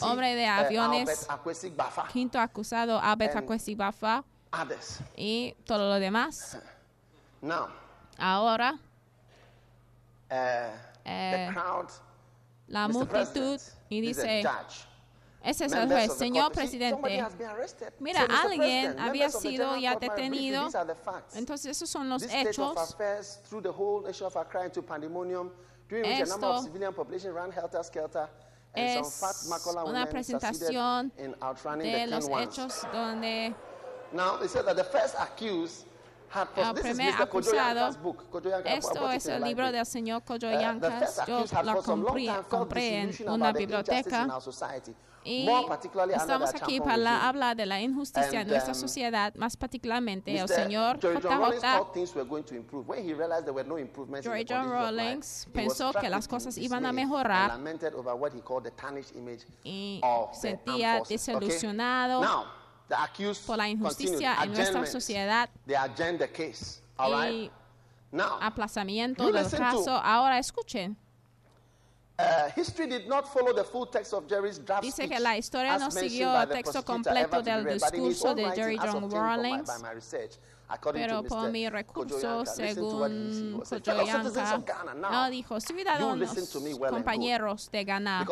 hombre 0.00 0.34
de 0.34 0.42
eh, 0.42 0.48
aviones, 0.48 1.26
quinto 2.12 2.38
acusado 2.38 2.98
Albert 3.00 3.36
Akwesi 3.36 3.74
Bafa. 3.74 4.24
y 5.16 5.54
todo 5.64 5.88
lo 5.88 5.94
demás. 5.98 6.58
Ahora, 8.18 8.78
eh, 10.30 10.72
eh, 11.04 11.54
la 12.68 12.88
multitud 12.88 13.60
y 13.88 14.00
dice, 14.00 14.42
ese 15.46 15.64
es 15.66 15.72
el 15.72 15.88
juez, 15.88 16.12
señor 16.12 16.52
presidente. 16.52 17.24
Mira, 18.00 18.26
alguien 18.42 18.98
había 18.98 19.30
sido 19.30 19.76
ya 19.76 19.94
detenido. 19.96 20.68
Entonces, 21.34 21.66
esos 21.76 21.88
son 21.88 22.08
los 22.08 22.22
hechos. 22.22 22.96
Esto 25.88 26.60
es 28.74 29.50
una 29.84 30.06
presentación 30.06 31.12
de 31.16 32.06
los 32.08 32.28
hechos 32.28 32.82
donde 32.92 33.54
el 36.56 36.74
primer 36.74 37.14
acusado, 37.14 37.96
esto 38.64 39.10
es 39.10 39.26
el 39.26 39.42
libro 39.42 39.70
del 39.72 39.86
señor 39.86 40.22
Kojoyankas, 40.24 41.22
yo 41.26 41.44
lo 41.62 41.82
compré 42.48 43.00
en 43.00 43.28
una 43.28 43.52
biblioteca 43.52 44.28
y 45.26 45.48
estamos 46.14 46.54
aquí 46.54 46.80
para 46.80 47.28
hablar 47.28 47.56
de 47.56 47.66
la 47.66 47.80
injusticia 47.80 48.42
en 48.42 48.48
nuestra 48.48 48.72
um, 48.72 48.78
sociedad, 48.78 49.34
más 49.34 49.56
particularmente 49.56 50.38
el 50.38 50.48
señor 50.48 50.98
JJ. 51.00 51.20
George 54.22 54.46
John 54.48 54.70
Rawlings 54.70 55.48
pensó 55.52 55.92
que 55.92 56.08
las 56.08 56.28
cosas 56.28 56.56
iban 56.58 56.86
a 56.86 56.92
mejorar 56.92 57.58
y 59.64 60.00
sentía 60.32 61.02
desilusionado 61.08 62.22
por 63.46 63.56
la 63.58 63.68
injusticia 63.68 64.36
en 64.42 64.52
nuestra 64.52 64.86
sociedad. 64.86 65.48
y 66.98 67.50
aplazamiento 68.40 69.30
del 69.30 69.50
caso. 69.50 69.90
Ahora 69.90 70.38
escuchen. 70.38 70.96
Uh, 72.18 72.48
Dice 74.80 75.06
que 75.06 75.20
la 75.20 75.36
historia 75.36 75.76
no 75.78 75.90
siguió 75.90 76.40
el 76.40 76.48
texto 76.48 76.82
completo 76.82 77.42
del 77.42 77.66
discurso 77.74 78.34
de 78.34 78.50
Jerry 78.52 78.78
John 78.78 79.10
Rawlings, 79.10 79.70
pero 80.92 81.22
por 81.22 81.50
mi 81.50 81.68
recurso, 81.68 82.44
según 82.44 83.62
Kojoyanka, 83.68 84.62
no 84.96 85.30
dijo, 85.30 85.60
ciudadanos, 85.60 86.34
compañeros 86.90 87.70
de 87.70 87.84
Ghana, 87.84 88.26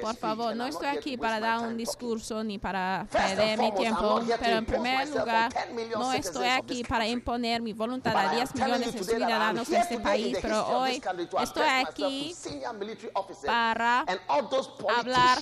por 0.00 0.16
favor, 0.16 0.54
no 0.54 0.66
estoy 0.66 0.88
aquí 0.88 1.16
para 1.16 1.40
dar 1.40 1.60
un 1.60 1.76
discurso 1.76 2.44
ni 2.44 2.58
para 2.58 3.06
perder 3.10 3.58
mi 3.58 3.72
tiempo, 3.72 4.20
pero 4.38 4.56
en 4.56 4.66
primer 4.66 5.08
lugar, 5.08 5.52
no 5.96 6.12
estoy 6.12 6.48
aquí 6.48 6.84
para 6.84 7.08
imponer 7.08 7.60
mi 7.60 7.72
voluntad 7.72 8.16
a 8.16 8.30
10 8.34 8.54
millones 8.54 8.92
de 8.94 9.04
ciudadanos 9.04 9.68
de 9.68 9.78
este 9.78 9.98
país, 9.98 10.38
pero 10.40 10.66
hoy 10.68 11.02
estoy 11.40 11.68
aquí 11.68 12.36
para 13.44 14.04
hablar 14.96 15.38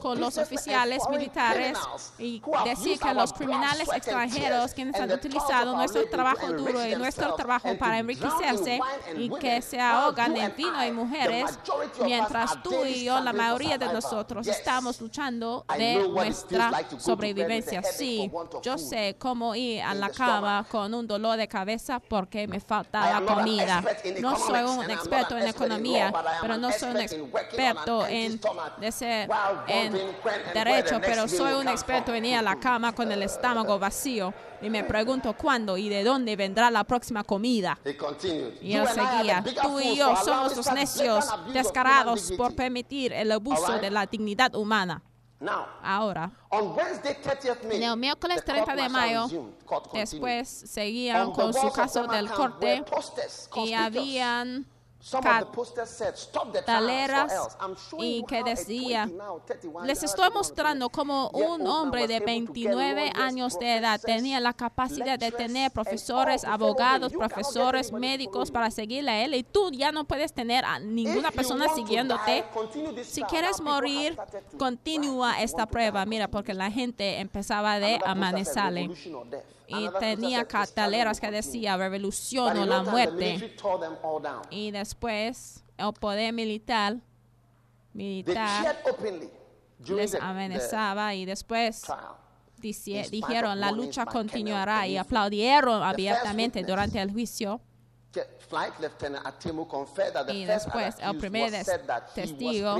con 0.00 0.20
los 0.20 0.38
oficiales 0.38 1.02
militares 1.10 1.78
y 2.18 2.40
decir 2.64 3.00
que 3.00 3.14
los 3.14 3.32
criminales 3.32 3.88
extranjeros 3.92 4.74
quienes 4.74 4.94
han 5.00 5.10
utilizado 5.10 5.39
nuestro 5.66 6.06
trabajo 6.08 6.52
duro 6.52 6.86
y 6.86 6.94
nuestro 6.96 7.34
trabajo 7.34 7.76
para 7.78 7.98
enriquecerse 7.98 8.80
y 9.16 9.28
que 9.30 9.62
se 9.62 9.80
ahogan 9.80 10.36
en 10.36 10.54
vino 10.56 10.84
y 10.84 10.92
mujeres, 10.92 11.58
mientras 12.04 12.62
tú 12.62 12.84
y 12.84 13.04
yo, 13.04 13.20
la 13.20 13.32
mayoría 13.32 13.78
de 13.78 13.92
nosotros, 13.92 14.46
estamos 14.46 15.00
luchando 15.00 15.64
de 15.76 16.08
nuestra 16.08 16.70
sobrevivencia. 16.98 17.82
Sí, 17.82 18.30
yo 18.62 18.78
sé 18.78 19.16
cómo 19.18 19.54
ir 19.54 19.82
a 19.82 19.94
la 19.94 20.10
cama 20.10 20.66
con 20.70 20.92
un 20.94 21.06
dolor 21.06 21.36
de 21.36 21.48
cabeza 21.48 22.00
porque 22.00 22.46
me 22.46 22.60
falta 22.60 23.20
la 23.20 23.34
comida. 23.34 23.82
No 24.20 24.36
soy 24.36 24.62
un 24.62 24.90
experto 24.90 25.36
en 25.36 25.48
economía, 25.48 26.12
pero 26.40 26.56
no 26.56 26.70
soy 26.72 26.90
un 26.90 27.00
experto 27.00 28.06
en, 28.06 28.40
en 29.68 29.92
derecho, 30.54 31.00
pero 31.00 31.28
soy 31.28 31.54
un 31.54 31.68
experto 31.68 32.14
en 32.14 32.24
ir 32.24 32.36
a 32.36 32.42
la 32.42 32.56
cama 32.56 32.92
con 32.94 33.10
el 33.10 33.22
estómago 33.22 33.78
vacío 33.78 34.32
y 34.62 34.68
me 34.68 34.84
pregunto 34.84 35.29
cuándo 35.34 35.76
y 35.76 35.88
de 35.88 36.04
dónde 36.04 36.36
vendrá 36.36 36.70
la 36.70 36.84
próxima 36.84 37.24
comida. 37.24 37.78
Y 38.62 38.74
él 38.74 38.86
seguía, 38.88 39.44
tú 39.62 39.80
y 39.80 39.96
yo 39.96 40.14
somos 40.16 40.56
los 40.56 40.72
necios 40.72 41.26
descarados 41.52 42.32
por 42.36 42.54
permitir 42.54 43.12
el 43.12 43.32
abuso 43.32 43.78
de 43.78 43.90
la 43.90 44.06
dignidad 44.06 44.54
humana. 44.54 45.02
Ahora, 45.82 46.30
en 47.70 47.82
el 47.82 47.96
miércoles 47.96 48.44
30 48.44 48.76
de 48.76 48.88
mayo, 48.90 49.28
después 49.92 50.48
seguían 50.48 51.32
con 51.32 51.54
su 51.54 51.70
caso 51.70 52.06
del 52.06 52.30
corte 52.30 52.84
y 53.56 53.72
habían 53.72 54.66
cataleras 56.52 57.56
y 57.98 58.22
que 58.24 58.42
decía, 58.42 59.10
les 59.84 60.02
estoy 60.02 60.28
mostrando 60.30 60.90
cómo 60.90 61.30
un 61.30 61.66
hombre 61.66 62.06
de 62.06 62.20
29 62.20 63.12
años 63.14 63.58
de 63.58 63.76
edad 63.76 64.00
tenía 64.00 64.40
la 64.40 64.52
capacidad 64.52 65.18
de 65.18 65.32
tener 65.32 65.70
profesores, 65.70 66.44
abogados, 66.44 67.12
profesores, 67.12 67.92
médicos 67.92 68.50
para 68.50 68.70
seguirle 68.70 69.10
a 69.10 69.24
él 69.24 69.34
y 69.34 69.42
tú 69.42 69.70
ya 69.72 69.90
no 69.90 70.04
puedes 70.04 70.32
tener 70.32 70.64
a 70.64 70.78
ninguna 70.78 71.30
persona 71.30 71.66
siguiéndote. 71.74 72.44
Si 73.04 73.22
quieres 73.22 73.60
morir, 73.60 74.16
continúa 74.58 75.40
esta 75.40 75.66
prueba. 75.66 76.04
Mira, 76.04 76.28
porque 76.28 76.54
la 76.54 76.70
gente 76.70 77.20
empezaba 77.20 77.78
de 77.78 77.98
amanecerle 78.04 78.90
y 79.70 79.88
tenía 79.98 80.44
carteleras 80.44 81.20
que 81.20 81.30
decía 81.30 81.76
revolución 81.76 82.58
o 82.58 82.66
la 82.66 82.82
muerte. 82.82 83.56
Y 84.50 84.70
después 84.70 85.64
el 85.78 85.92
poder 85.94 86.32
militar, 86.32 86.96
militar 87.92 88.76
les 89.86 90.14
amenazaba 90.14 91.14
y 91.14 91.24
después 91.24 91.84
dijeron 92.60 93.60
la 93.60 93.72
lucha 93.72 94.04
continuará 94.04 94.86
y 94.86 94.96
aplaudieron 94.96 95.82
abiertamente 95.82 96.62
durante 96.62 97.00
el 97.00 97.10
juicio. 97.12 97.60
Y 100.32 100.44
después 100.44 100.96
el 100.98 101.18
primer 101.18 101.52
testigo 102.14 102.76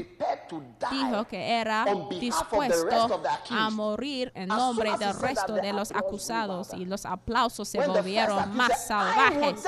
dijo 0.91 1.25
que 1.29 1.61
era 1.61 1.85
dispuesto 2.19 3.23
a 3.51 3.71
morir 3.71 4.33
en 4.35 4.49
nombre 4.49 4.97
del 4.99 5.15
resto 5.15 5.53
de 5.55 5.73
los 5.73 5.93
acusados 5.93 6.75
y 6.75 6.85
los 6.85 7.07
aplausos 7.07 7.69
se 7.69 7.87
volvieron 7.87 8.57
más 8.57 8.87
salvajes. 8.87 9.63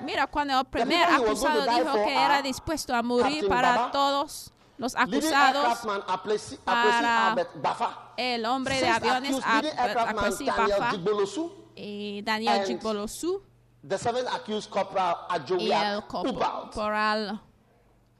Mira, 0.00 0.26
cuando 0.26 0.60
el 0.60 0.66
primer 0.66 1.08
acusado 1.08 1.62
dijo 1.62 1.94
que 1.94 2.14
era 2.14 2.42
dispuesto 2.42 2.94
a 2.94 3.02
morir 3.02 3.48
para 3.48 3.90
todos 3.90 4.52
los 4.76 4.94
acusados 4.94 5.78
para 6.64 7.36
el 8.16 8.44
hombre 8.44 8.80
de 8.80 8.88
aviones 8.88 9.36
Akwesi 9.44 10.46
Bafa 10.46 10.92
y 11.74 12.22
Daniel 12.22 12.66
Jigbolosu 12.66 13.49
The 13.82 13.96
seventh 13.96 14.28
accused 14.28 14.70
corporal 14.70 15.26
Ajoya 15.30 16.06
corporal 16.06 17.40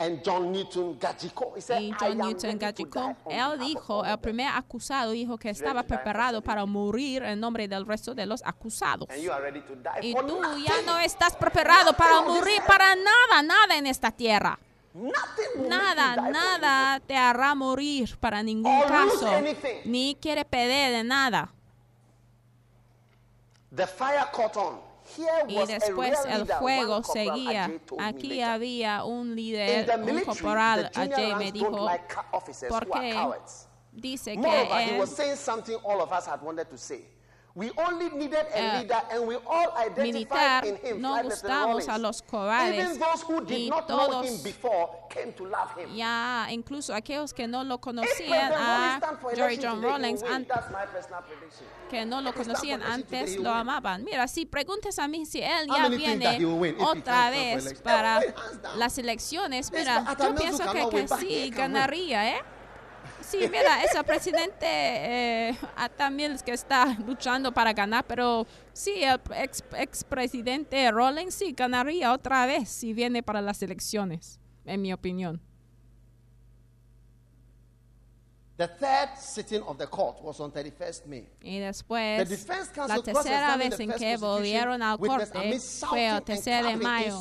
and 0.00 0.24
John 0.24 0.50
Newton 0.50 0.98
Gajiko. 0.98 1.54
He 1.54 1.60
said, 1.60 1.82
y 1.82 1.92
John 2.00 2.16
Newton. 2.16 2.58
Él 3.28 3.58
dijo, 3.58 4.04
el 4.04 4.18
primer 4.18 4.48
acusado 4.48 5.12
dijo 5.12 5.36
que 5.36 5.50
estaba 5.50 5.82
preparado 5.82 6.40
para 6.42 6.64
morir 6.64 7.22
en 7.22 7.38
nombre 7.38 7.68
del 7.68 7.86
resto 7.86 8.14
de 8.14 8.24
los 8.24 8.42
acusados. 8.44 9.06
Y 10.02 10.14
tú 10.14 10.40
ya 10.66 10.82
no 10.86 10.98
estás 10.98 11.36
preparado 11.36 11.92
para 11.92 12.22
morir 12.22 12.62
para 12.66 12.96
nada, 12.96 13.42
nada 13.42 13.76
en 13.76 13.86
esta 13.86 14.10
tierra. 14.10 14.58
Nada, 14.94 16.16
nada 16.16 16.98
te 17.00 17.16
hará 17.16 17.54
morir 17.54 18.16
para 18.18 18.42
ningún 18.42 18.80
caso. 18.82 19.28
Ni 19.84 20.16
quiere 20.20 20.44
pedir 20.44 20.96
de 20.96 21.04
nada. 21.04 21.52
The 23.72 23.86
fire 23.86 24.26
caught 24.32 24.56
on. 24.56 24.89
Y 25.48 25.66
después 25.66 26.18
el 26.26 26.46
fuego 26.46 27.02
seguía. 27.02 27.70
Aquí 27.98 28.42
había 28.42 29.04
un 29.04 29.34
líder, 29.34 29.98
un 30.00 30.20
corporal, 30.20 30.90
Ajay 30.94 31.34
me 31.36 31.52
dijo, 31.52 31.88
porque 32.68 33.16
dice 33.92 34.36
que 34.36 34.62
él 34.84 34.98
militar 39.96 40.64
no 40.98 41.22
gustamos 41.22 41.88
a 41.88 41.98
los 41.98 42.22
cobardes 42.22 42.98
y 43.48 43.70
todos 43.86 44.26
ya 45.94 46.46
incluso 46.50 46.94
aquellos 46.94 47.34
que 47.34 47.46
no 47.46 47.64
lo 47.64 47.80
conocían 47.80 48.52
a 48.52 49.00
Jerry 49.34 49.58
John 49.62 49.82
Rawlings 49.82 50.22
que 51.90 52.06
no 52.06 52.20
lo 52.20 52.32
conocían 52.32 52.82
antes 52.82 53.36
lo 53.36 53.50
amaban. 53.50 54.04
Mira 54.04 54.28
si 54.28 54.46
preguntas 54.46 54.98
a 54.98 55.08
mí 55.08 55.26
si 55.26 55.42
él 55.42 55.68
ya 55.68 55.88
viene 55.88 56.38
otra 56.80 57.30
vez 57.30 57.74
para 57.82 58.20
las 58.76 58.98
elecciones 58.98 59.70
mira 59.72 60.04
yo 60.18 60.34
pienso 60.34 60.72
que, 60.72 60.88
que 60.88 61.08
sí 61.08 61.50
ganaría 61.50 62.36
eh 62.36 62.42
Sí, 63.30 63.38
mira, 63.48 63.84
ese 63.84 64.02
presidente 64.02 64.66
eh, 64.66 65.56
también 65.96 66.32
es 66.32 66.42
que 66.42 66.50
está 66.50 66.98
luchando 67.06 67.52
para 67.52 67.72
ganar, 67.72 68.04
pero 68.04 68.44
sí, 68.72 69.04
el 69.04 69.20
ex, 69.36 69.62
expresidente 69.78 70.90
Rawlings 70.90 71.34
sí 71.34 71.52
ganaría 71.56 72.12
otra 72.12 72.44
vez 72.46 72.68
si 72.68 72.92
viene 72.92 73.22
para 73.22 73.40
las 73.40 73.62
elecciones, 73.62 74.40
en 74.64 74.82
mi 74.82 74.92
opinión. 74.92 75.40
The 78.60 78.68
third 78.68 79.16
sitting 79.16 79.62
of 79.62 79.78
the 79.78 79.86
court 79.86 80.20
was 80.22 80.38
on 80.38 80.52
31st 80.52 81.06
May. 81.06 81.26
Y 81.40 81.60
después, 81.60 82.28
la 82.86 83.00
tercera 83.00 83.56
vez 83.56 83.80
en 83.80 83.90
que 83.90 84.18
volvieron 84.18 84.82
al 84.82 84.98
corte 84.98 85.58
fue 85.88 86.06
el 86.06 86.22
3 86.22 86.44
de 86.44 86.76
mayo. 86.76 87.18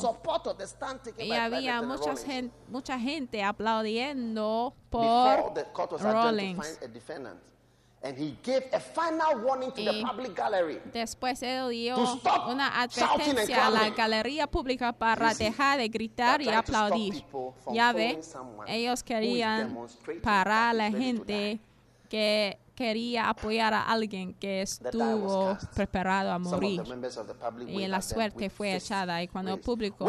Y 1.16 1.32
había 1.32 1.80
mucha 1.80 2.14
gente, 2.14 2.54
mucha 2.68 2.98
gente 2.98 3.42
aplaudiendo 3.42 4.74
por 4.90 5.54
Rawlings. 5.98 6.78
And 8.02 8.16
he 8.16 8.34
gave 8.42 8.64
a 8.72 8.80
final 8.80 9.44
warning 9.44 9.72
to 9.72 9.82
the 9.84 10.02
public 10.02 10.34
gallery 10.34 10.80
después 10.90 11.42
él 11.42 11.68
dio 11.68 11.96
una 12.48 12.80
advertencia 12.80 13.66
a 13.66 13.70
la 13.70 13.90
galería 13.90 14.46
pública 14.46 14.90
para 14.90 15.34
dejar 15.34 15.76
de 15.78 15.88
gritar 15.88 16.40
y 16.40 16.48
aplaudir. 16.48 17.22
Ya 17.74 17.92
ve, 17.92 18.18
ellos 18.68 19.02
querían 19.02 19.76
parar 20.22 20.70
a 20.70 20.72
la 20.72 20.90
gente 20.90 21.60
que 22.08 22.58
quería 22.80 23.28
apoyar 23.28 23.74
a 23.74 23.82
alguien 23.82 24.32
que 24.32 24.62
estuvo 24.62 25.54
preparado 25.74 26.32
a 26.32 26.38
morir. 26.38 26.82
Y 27.66 27.86
la 27.86 28.00
suerte 28.00 28.48
fue 28.48 28.74
echada. 28.74 29.22
Y 29.22 29.28
cuando 29.28 29.52
el 29.52 29.60
público 29.60 30.08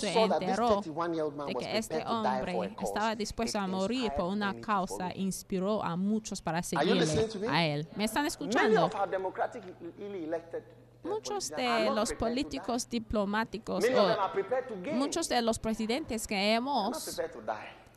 se 0.00 0.22
enteró 0.22 0.80
de 0.80 1.54
que 1.54 1.76
este 1.76 2.02
hombre 2.06 2.74
estaba 2.80 3.14
dispuesto 3.14 3.58
a 3.58 3.66
morir 3.66 4.10
por 4.16 4.32
una 4.32 4.58
causa, 4.58 5.14
inspiró 5.14 5.84
a 5.84 5.94
muchos 5.94 6.40
para 6.40 6.62
seguirle 6.62 7.06
a 7.50 7.66
él. 7.66 7.86
¿Me 7.94 8.04
están 8.04 8.24
escuchando? 8.24 8.90
muchos 11.04 11.50
de 11.50 11.90
los 11.90 12.12
políticos 12.12 12.88
diplomáticos 12.88 13.84
o 13.84 14.94
muchos 14.94 15.28
de 15.28 15.42
los 15.42 15.58
presidentes 15.58 16.28
que 16.28 16.54
hemos 16.54 17.20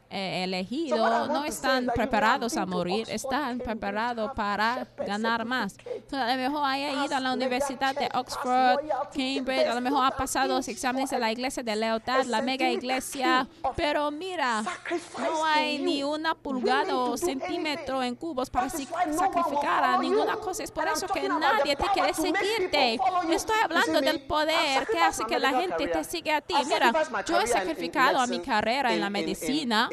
eh, 0.09 0.43
elegido 0.43 1.27
no 1.27 1.45
están 1.45 1.87
preparados 1.93 2.57
a 2.57 2.65
morir, 2.65 3.07
están 3.09 3.59
preparados 3.59 4.31
para 4.33 4.87
ganar 4.97 5.45
más. 5.45 5.75
a 6.11 6.35
lo 6.35 6.35
mejor 6.35 6.61
haya 6.63 7.05
ido 7.05 7.15
a 7.15 7.19
la 7.19 7.33
Universidad 7.33 7.95
de 7.95 8.09
Oxford, 8.13 8.79
Cambridge, 9.13 9.67
a 9.67 9.75
lo 9.75 9.81
mejor 9.81 10.05
ha 10.05 10.11
pasado 10.11 10.55
los 10.55 10.67
exámenes 10.67 11.09
de 11.09 11.19
la 11.19 11.31
iglesia 11.31 11.63
de 11.63 11.75
lealtad, 11.75 12.25
la 12.25 12.41
mega 12.41 12.69
iglesia, 12.69 13.47
pero 13.75 14.11
mira, 14.11 14.63
no 15.17 15.45
hay 15.45 15.79
ni 15.79 16.03
una 16.03 16.35
pulgada 16.35 16.95
o 16.95 17.17
centímetro 17.17 18.03
en 18.03 18.15
cubos 18.15 18.49
para 18.49 18.69
sacrificar 18.69 19.83
a 19.83 19.97
ninguna 19.97 20.35
cosa. 20.37 20.63
Es 20.63 20.71
por 20.71 20.87
eso 20.87 21.07
que 21.07 21.27
nadie 21.27 21.75
te 21.75 21.85
quiere 21.93 22.13
seguirte. 22.13 22.99
Estoy 23.29 23.57
hablando 23.63 24.01
del 24.01 24.21
poder 24.21 24.87
que 24.87 24.99
hace 24.99 25.25
que 25.25 25.39
la 25.39 25.49
gente 25.59 25.87
te 25.87 26.03
siga 26.03 26.37
a 26.37 26.41
ti. 26.41 26.53
Mira, 26.67 26.91
yo 27.25 27.39
he 27.39 27.47
sacrificado 27.47 28.19
a 28.19 28.27
mi 28.27 28.39
carrera 28.39 28.93
en 28.93 29.01
la 29.01 29.09
medicina 29.09 29.89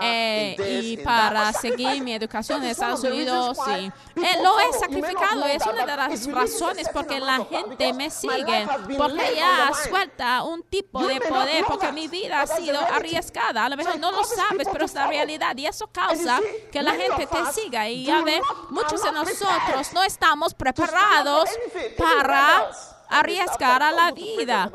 eh, 0.00 0.56
y 0.82 0.96
para 0.98 1.52
seguir 1.52 2.02
mi 2.02 2.14
educación 2.14 2.62
en 2.62 2.70
Estados 2.70 3.02
Unidos, 3.04 3.58
sí. 3.64 3.92
Eh, 4.16 4.42
lo 4.42 4.58
he 4.60 4.72
sacrificado, 4.78 5.44
es 5.46 5.62
una 5.66 5.86
de 5.86 5.96
las 5.96 6.26
razones 6.26 6.88
porque 6.92 7.20
la 7.20 7.44
gente 7.44 7.92
me 7.92 8.10
sigue, 8.10 8.66
porque 8.96 9.36
ya 9.36 9.70
suelta 9.88 10.42
un 10.44 10.62
tipo 10.64 11.06
de 11.06 11.20
poder, 11.20 11.64
porque 11.66 11.92
mi 11.92 12.08
vida 12.08 12.42
ha 12.42 12.46
sido 12.46 12.80
arriesgada. 12.80 13.64
A 13.64 13.68
lo 13.68 13.76
mejor 13.76 13.98
no 13.98 14.12
lo 14.12 14.24
sabes, 14.24 14.68
pero 14.70 14.84
es 14.84 14.94
la 14.94 15.06
realidad 15.06 15.56
y 15.56 15.66
eso 15.66 15.88
causa 15.88 16.40
que 16.70 16.82
la 16.82 16.92
gente 16.92 17.26
te 17.26 17.52
siga. 17.52 17.88
Y 17.88 18.04
ya 18.04 18.22
ven, 18.22 18.42
muchos 18.70 19.02
de 19.02 19.12
nosotros 19.12 19.92
no 19.92 20.02
estamos 20.02 20.54
preparados 20.54 21.48
para 21.96 22.70
arriesgar 23.12 23.82
a 23.82 23.92
la 23.92 24.12
vida. 24.12 24.70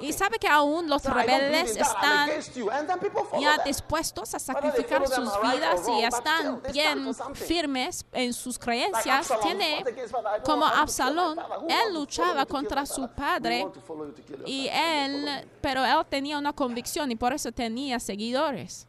Y 0.00 0.12
sabe 0.12 0.38
que 0.38 0.48
aún 0.48 0.88
los 0.88 1.04
rebeldes 1.04 1.76
están 1.76 2.30
ya 3.40 3.58
dispuestos 3.64 4.34
a 4.34 4.38
sacrificar 4.38 5.06
sus 5.06 5.30
vidas 5.40 5.80
y 5.88 6.04
están 6.04 6.62
bien 6.72 7.14
firmes 7.34 8.04
en 8.12 8.32
sus 8.32 8.58
creencias. 8.58 9.32
Tiene 9.42 9.84
como 10.44 10.66
Absalón, 10.66 11.38
él 11.68 11.94
luchaba 11.94 12.44
contra 12.44 12.84
su 12.84 13.08
padre 13.08 13.66
y 14.46 14.68
él, 14.68 15.48
pero 15.60 15.84
él 15.84 16.06
tenía 16.08 16.38
una 16.38 16.52
convicción 16.52 17.10
y 17.10 17.16
por 17.16 17.32
eso 17.32 17.52
tenía 17.52 17.98
seguidores. 18.00 18.87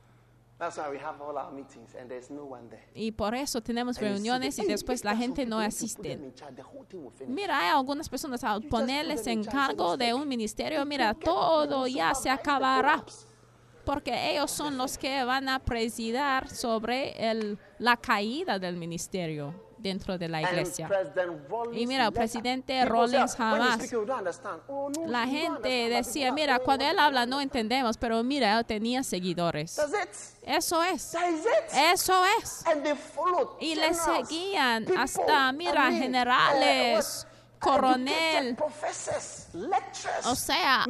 Y 2.94 3.12
por 3.12 3.34
eso 3.34 3.62
tenemos 3.62 3.98
reuniones 3.98 4.60
y 4.60 4.66
después 4.66 5.04
la 5.06 5.16
gente 5.16 5.46
no 5.46 5.60
asiste. 5.60 6.20
Mira, 7.28 7.60
hay 7.60 7.70
algunas 7.70 8.10
personas 8.10 8.44
al 8.44 8.64
ponerles 8.64 9.26
en 9.28 9.44
cargo 9.44 9.96
de 9.96 10.14
un 10.14 10.28
ministerio, 10.28 10.86
mira, 10.86 11.14
todo 11.14 11.88
ya 11.88 12.14
se 12.14 12.30
acabará. 12.30 13.04
Porque 13.86 14.32
ellos 14.32 14.52
son 14.52 14.78
los 14.78 14.98
que 14.98 15.24
van 15.24 15.48
a 15.50 15.60
presidir 15.60 16.48
sobre 16.52 17.32
el, 17.32 17.58
la 17.80 17.98
caída 17.98 18.60
del 18.60 18.76
ministerio 18.76 19.69
dentro 19.80 20.18
de 20.18 20.28
la 20.28 20.42
iglesia. 20.42 20.90
Y 21.74 21.88
mira, 21.88 22.08
el 22.08 22.14
presidente 22.14 22.86
Rollins 22.86 23.36
jamás. 23.36 23.80
Oh, 24.68 24.92
la 25.08 25.26
gente 25.26 25.90
decía, 25.90 26.32
mira, 26.32 26.60
cuando 26.60 26.86
él 26.86 27.00
habla 27.00 27.26
no 27.26 27.42
entendemos, 27.42 27.98
pero 27.98 28.24
mira, 28.24 28.58
él 28.58 28.66
tenía 28.66 29.04
seguidores. 29.04 29.80
Eso 30.44 30.84
es. 30.84 31.16
Eso 31.94 32.24
es. 32.40 32.64
Y 33.60 33.76
le 33.76 33.94
seguían 33.94 34.86
hasta, 34.98 35.52
mira, 35.52 35.92
generales 35.92 37.26
coronel, 37.60 38.58
o 40.26 40.36
sea, 40.36 40.86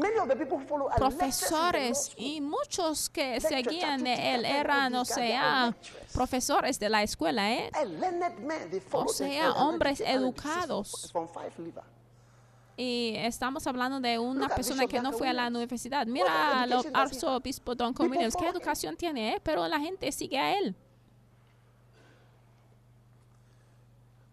profesores 0.95 2.11
y 2.15 2.41
muchos 2.41 3.09
que 3.09 3.41
seguían 3.41 4.03
de 4.03 4.35
él 4.35 4.45
eran, 4.45 4.95
o 4.95 5.05
sea, 5.05 5.75
profesores 6.13 6.79
de 6.79 6.89
la 6.89 7.03
escuela, 7.03 7.51
¿eh? 7.51 7.71
o 8.91 9.07
sea, 9.07 9.53
hombres 9.53 10.01
educados. 10.01 11.11
y 12.77 13.13
estamos 13.17 13.65
hablando 13.67 13.99
de 13.99 14.19
una 14.19 14.47
persona 14.47 14.85
que 14.85 15.01
no 15.01 15.11
fue 15.11 15.27
a 15.27 15.33
la 15.33 15.47
universidad. 15.47 16.05
Mira 16.07 16.61
al 16.61 16.73
arzobispo 16.93 17.75
Don 17.75 17.93
Williams, 17.97 18.35
qué 18.35 18.47
educación 18.47 18.95
tiene, 18.95 19.33
eh? 19.33 19.41
pero 19.43 19.67
la 19.67 19.79
gente 19.79 20.11
sigue 20.11 20.37
a 20.37 20.57
él. 20.57 20.75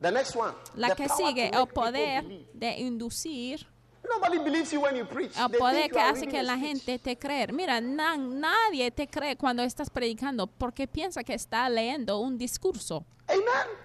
La 0.00 0.94
que 0.94 1.08
sigue, 1.08 1.50
el 1.52 1.66
poder 1.68 2.24
de 2.52 2.78
inducir 2.78 3.66
el 4.06 5.58
poder 5.58 5.90
que 5.90 6.00
hace 6.00 6.26
que 6.26 6.42
la 6.42 6.56
gente 6.56 6.98
te 6.98 7.18
cree. 7.18 7.48
Mira, 7.52 7.80
nadie 7.80 8.90
te 8.90 9.08
cree 9.08 9.36
cuando 9.36 9.62
estás 9.62 9.90
predicando 9.90 10.46
porque 10.46 10.86
piensa 10.86 11.24
que 11.24 11.34
está 11.34 11.68
leyendo 11.68 12.18
un 12.18 12.38
discurso. 12.38 13.04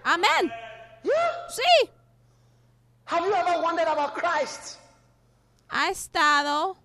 Amén. 0.04 0.52
Sí. 1.48 1.90
Have 3.06 3.26
you 3.26 3.34
ever 3.34 3.60
wondered 3.62 3.88
about 3.88 4.14
Christ? 4.14 4.78
Ha 5.68 5.90
estado. 5.90 6.76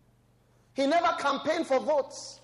He 0.76 0.88
never 0.88 1.16
campaigned 1.20 1.68
for 1.68 1.80
votes. 1.80 2.42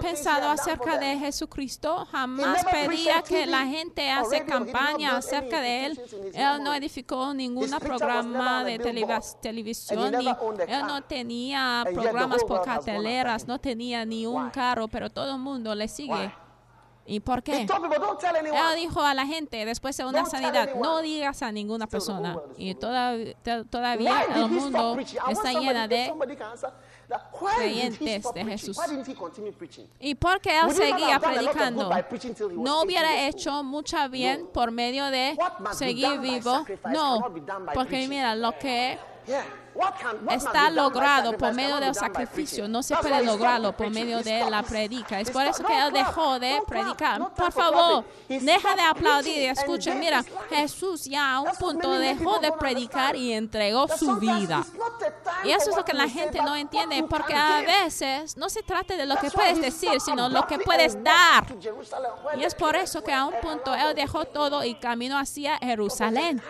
Pensado 0.00 0.48
acerca 0.48 0.98
de 0.98 1.18
Jesucristo, 1.18 2.06
jamás 2.10 2.64
pedía 2.64 3.22
que 3.22 3.46
la 3.46 3.66
gente 3.66 4.10
hace 4.10 4.44
campaña 4.44 5.16
acerca 5.16 5.60
de 5.60 5.86
él. 5.86 6.00
Él 6.34 6.62
no 6.62 6.72
edificó 6.74 7.34
ningún 7.34 7.70
programa 7.70 8.64
de 8.64 8.78
televisión, 9.40 10.12
ni, 10.12 10.28
él 10.28 10.86
no 10.86 11.02
tenía 11.02 11.84
programas 11.92 12.42
por 12.44 12.62
carteleras, 12.62 13.46
no 13.46 13.58
tenía 13.58 14.04
ni 14.04 14.26
un 14.26 14.50
carro, 14.50 14.88
pero 14.88 15.10
todo 15.10 15.34
el 15.34 15.40
mundo 15.40 15.74
le 15.74 15.88
sigue. 15.88 16.32
¿Y 17.08 17.20
por 17.20 17.42
qué? 17.42 17.62
Él 17.62 17.68
dijo 18.76 19.00
a 19.00 19.14
la 19.14 19.26
gente 19.26 19.64
después 19.64 19.96
de 19.96 20.04
una 20.04 20.26
sanidad, 20.26 20.74
no 20.74 21.00
digas 21.00 21.42
a 21.42 21.52
ninguna 21.52 21.86
persona. 21.86 22.36
Y 22.56 22.74
todavía 22.74 24.24
el 24.34 24.48
mundo 24.48 24.96
está 24.98 25.52
llena 25.52 25.86
de 25.86 26.12
creyentes 27.38 28.24
de 28.34 28.44
Jesús. 28.44 28.78
¿Y 30.00 30.14
por 30.14 30.40
qué 30.40 30.60
él 30.60 30.72
seguía 30.72 31.18
predicando? 31.18 31.90
No 32.52 32.82
hubiera 32.82 33.26
hecho 33.26 33.62
mucho 33.62 33.96
bien 34.08 34.46
por 34.52 34.70
medio 34.70 35.06
de 35.06 35.36
seguir 35.72 36.20
vivo. 36.20 36.64
No, 36.92 37.32
porque 37.74 38.06
mira, 38.08 38.34
lo 38.34 38.56
que 38.58 38.98
está 40.30 40.70
logrado 40.70 41.36
por 41.36 41.52
medio 41.54 41.78
del 41.78 41.94
sacrificio. 41.94 42.68
No 42.68 42.82
se 42.82 42.96
puede 42.96 43.24
lograrlo 43.24 43.76
por 43.76 43.90
medio 43.90 44.22
de 44.22 44.48
la 44.50 44.62
predica. 44.62 45.20
Es 45.20 45.30
por 45.30 45.44
eso 45.44 45.64
que 45.64 45.78
él 45.78 45.92
dejó 45.92 46.38
de 46.38 46.60
predicar. 46.66 47.32
Por 47.34 47.52
favor, 47.52 48.04
deja 48.28 48.74
de 48.74 48.82
aplaudir 48.82 49.38
y 49.38 49.46
escuchen. 49.46 49.98
Mira, 49.98 50.24
Jesús 50.50 51.04
ya 51.04 51.34
a 51.34 51.40
un 51.40 51.52
punto 51.52 51.90
dejó 51.98 52.38
de 52.38 52.52
predicar 52.52 53.16
y 53.16 53.32
entregó 53.32 53.88
su 53.88 54.16
vida. 54.16 54.64
Y 55.44 55.50
eso 55.50 55.70
es 55.70 55.76
lo 55.76 55.84
que 55.84 55.92
la 55.92 56.08
gente 56.08 56.40
no 56.42 56.56
entiende, 56.56 57.02
porque 57.08 57.34
a 57.34 57.60
veces 57.60 58.36
no 58.36 58.48
se 58.48 58.62
trata 58.62 58.96
de 58.96 59.06
lo 59.06 59.16
que 59.16 59.30
puedes 59.30 59.60
decir, 59.60 60.00
sino 60.00 60.28
lo 60.28 60.46
que 60.46 60.58
puedes 60.58 61.02
dar. 61.02 61.46
Y 62.36 62.44
es 62.44 62.54
por 62.54 62.76
eso 62.76 63.02
que 63.02 63.12
a 63.12 63.24
un 63.24 63.34
punto 63.40 63.74
él 63.74 63.94
dejó 63.94 64.24
todo 64.24 64.64
y 64.64 64.74
caminó 64.74 65.18
hacia 65.18 65.58
Jerusalén, 65.58 66.42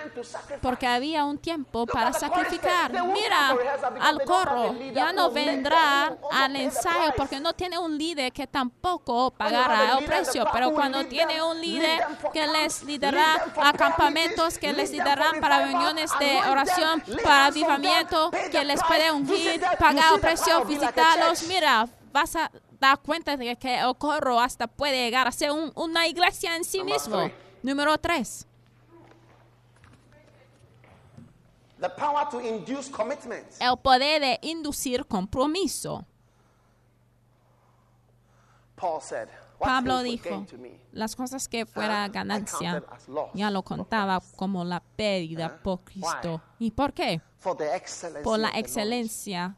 porque 0.62 0.86
había 0.86 1.24
un 1.24 1.38
tiempo 1.38 1.86
para 1.86 2.12
sacrificar 2.12 2.92
mira 3.16 3.56
al 4.00 4.22
corro, 4.24 4.74
ya 4.92 5.12
no 5.12 5.30
vendrá 5.30 6.16
al 6.30 6.56
ensayo 6.56 7.12
porque 7.16 7.40
no 7.40 7.54
tiene 7.54 7.78
un 7.78 7.96
líder 7.96 8.32
que 8.32 8.46
tampoco 8.46 9.30
pagará 9.30 9.98
el 9.98 10.04
precio, 10.04 10.46
pero 10.52 10.72
cuando 10.72 11.04
tiene 11.06 11.42
un 11.42 11.60
líder 11.60 12.04
que 12.32 12.46
les 12.46 12.82
liderará 12.84 13.44
a 13.62 13.72
campamentos, 13.72 14.58
que 14.58 14.72
les 14.72 14.90
liderará 14.90 15.32
para 15.40 15.66
reuniones 15.66 16.10
de 16.18 16.38
oración, 16.48 17.02
para 17.22 17.46
avivamiento, 17.46 18.30
que 18.50 18.64
les 18.64 18.82
puede 18.82 19.10
ungir, 19.10 19.60
pagar 19.78 20.14
el 20.14 20.20
precio, 20.20 20.64
visitarlos, 20.64 21.42
mira, 21.44 21.88
vas 22.12 22.36
a 22.36 22.50
dar 22.78 22.98
cuenta 22.98 23.36
de 23.36 23.56
que 23.56 23.78
el 23.78 23.96
corro 23.96 24.40
hasta 24.40 24.66
puede 24.66 25.04
llegar 25.04 25.26
a 25.26 25.32
ser 25.32 25.50
una 25.74 26.06
iglesia 26.06 26.56
en 26.56 26.64
sí 26.64 26.82
mismo. 26.82 27.30
Número 27.62 27.98
tres. 27.98 28.46
El 33.60 33.78
poder 33.78 34.20
de 34.20 34.38
inducir 34.42 35.06
compromiso. 35.06 36.06
Pablo 39.58 40.02
dijo, 40.02 40.46
las 40.92 41.16
cosas 41.16 41.48
que 41.48 41.66
fuera 41.66 42.08
ganancia, 42.08 42.82
ya 43.34 43.50
lo 43.50 43.62
contaba 43.62 44.20
como 44.36 44.64
la 44.64 44.80
pérdida 44.80 45.60
por 45.62 45.80
Cristo. 45.80 46.40
¿Y 46.58 46.70
por 46.70 46.92
qué? 46.92 47.20
por 48.22 48.38
la 48.38 48.50
excelencia 48.54 49.56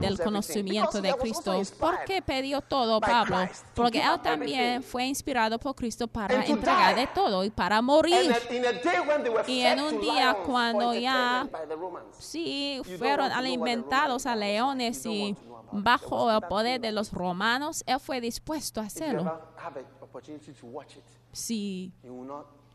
del 0.00 0.18
conocimiento 0.18 1.00
de 1.00 1.12
Cristo. 1.14 1.60
¿Por 1.78 2.04
qué 2.04 2.22
pidió 2.22 2.60
todo 2.60 3.00
Pablo? 3.00 3.48
Porque 3.74 4.00
él 4.00 4.20
también 4.22 4.82
fue 4.82 5.06
inspirado 5.06 5.58
por 5.58 5.74
Cristo 5.74 6.08
para 6.08 6.44
entregar 6.44 6.96
de 6.96 7.06
todo 7.08 7.44
y 7.44 7.50
para 7.50 7.80
morir. 7.82 8.34
Y 9.46 9.60
en 9.60 9.80
un 9.80 10.00
día 10.00 10.36
cuando 10.44 10.94
ya 10.94 11.48
sí 12.18 12.82
fueron 12.98 13.30
alimentados 13.30 14.26
a 14.26 14.34
leones 14.34 15.04
y 15.06 15.36
bajo 15.72 16.30
el 16.30 16.40
poder 16.42 16.80
de 16.80 16.92
los 16.92 17.12
romanos, 17.12 17.82
él 17.86 18.00
fue 18.00 18.20
dispuesto 18.20 18.80
a 18.80 18.84
hacerlo. 18.84 19.40
Si 21.32 21.92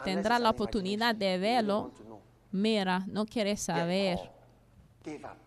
tendrá 0.04 0.40
la 0.40 0.50
oportunidad 0.50 1.16
de 1.16 1.38
verlo, 1.38 1.92
mira, 2.52 3.04
no 3.08 3.26
quiere 3.26 3.58
saber 3.58 4.32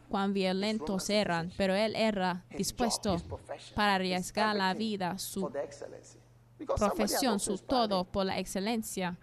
cuán 0.09 0.33
violentos 0.33 1.11
eran, 1.11 1.53
pero 1.57 1.75
él 1.75 1.95
era 1.97 2.45
dispuesto 2.51 3.17
para 3.75 3.97
arriesgar 3.97 4.55
la 4.55 4.75
vida, 4.75 5.19
su 5.19 5.51
profesión, 6.67 7.39
su 7.39 7.59
todo 7.59 8.05
por 8.05 8.27
la 8.27 8.39
excelencia 8.39 9.17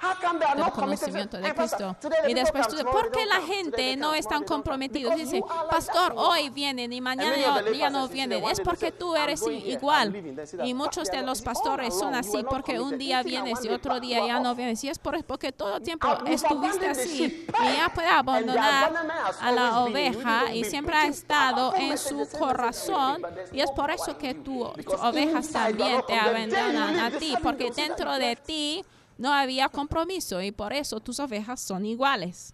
del 0.56 0.72
conocimiento 0.72 1.38
de 1.38 1.54
Cristo. 1.54 1.96
Y 2.28 2.34
después, 2.34 2.68
¿por 2.68 3.12
qué 3.12 3.26
la 3.26 3.42
gente 3.42 3.96
no 3.98 4.14
es 4.14 4.28
tan 4.28 4.44
comprometida? 4.44 5.16
Dice, 5.16 5.44
pastor, 5.70 6.14
hoy 6.16 6.50
vienen 6.50 6.94
y 6.94 7.02
mañana 7.02 7.36
ya 7.72 7.90
no 7.90 8.08
vienen. 8.08 8.44
Es 8.46 8.62
porque 8.62 8.92
tú 8.92 9.16
eres 9.16 9.44
igual. 9.48 10.16
Y 10.64 10.74
muchos 10.74 11.10
de 11.10 11.22
los 11.22 11.42
pastores 11.42 11.98
son 11.98 12.16
así 12.16 12.44
porque 12.50 12.80
un 12.80 12.98
día 12.98 13.24
vienes 13.24 13.64
y 13.64 13.70
otro 13.70 14.00
día 14.00 14.26
ya 14.26 14.40
no 14.40 14.56
vienes. 14.56 14.84
Y 14.84 14.90
es 14.90 15.00
porque 15.00 15.52
todo 15.52 15.78
el 15.78 15.84
tiempo 15.84 16.08
estuviste 16.26 16.88
así. 16.88 17.46
y 17.48 17.78
ya 17.78 17.92
puede 17.94 18.10
abandonar 18.10 18.94
a 19.42 19.52
la 19.52 19.82
oveja 19.82 20.54
y 20.54 20.64
siempre 20.64 20.96
ha 20.96 21.08
estado 21.08 21.76
en 21.76 21.98
su 21.98 22.28
corazón. 22.38 23.22
Y 23.52 23.62
es 23.62 23.72
por 23.72 23.92
eso 23.92 24.18
que 24.18 24.34
tus 24.36 24.68
ovejas 25.02 25.50
también 25.50 26.02
te 26.08 26.18
abandonan 26.18 27.00
a 27.00 27.12
ti 27.12 27.24
porque 27.41 27.71
dentro 27.71 28.17
de 28.17 28.36
ti 28.36 28.84
no 29.17 29.34
había 29.34 29.69
compromiso 29.69 30.41
y 30.41 30.51
por 30.51 30.73
eso 30.73 30.99
tus 30.99 31.19
ovejas 31.19 31.61
son 31.61 31.86
iguales. 31.86 32.53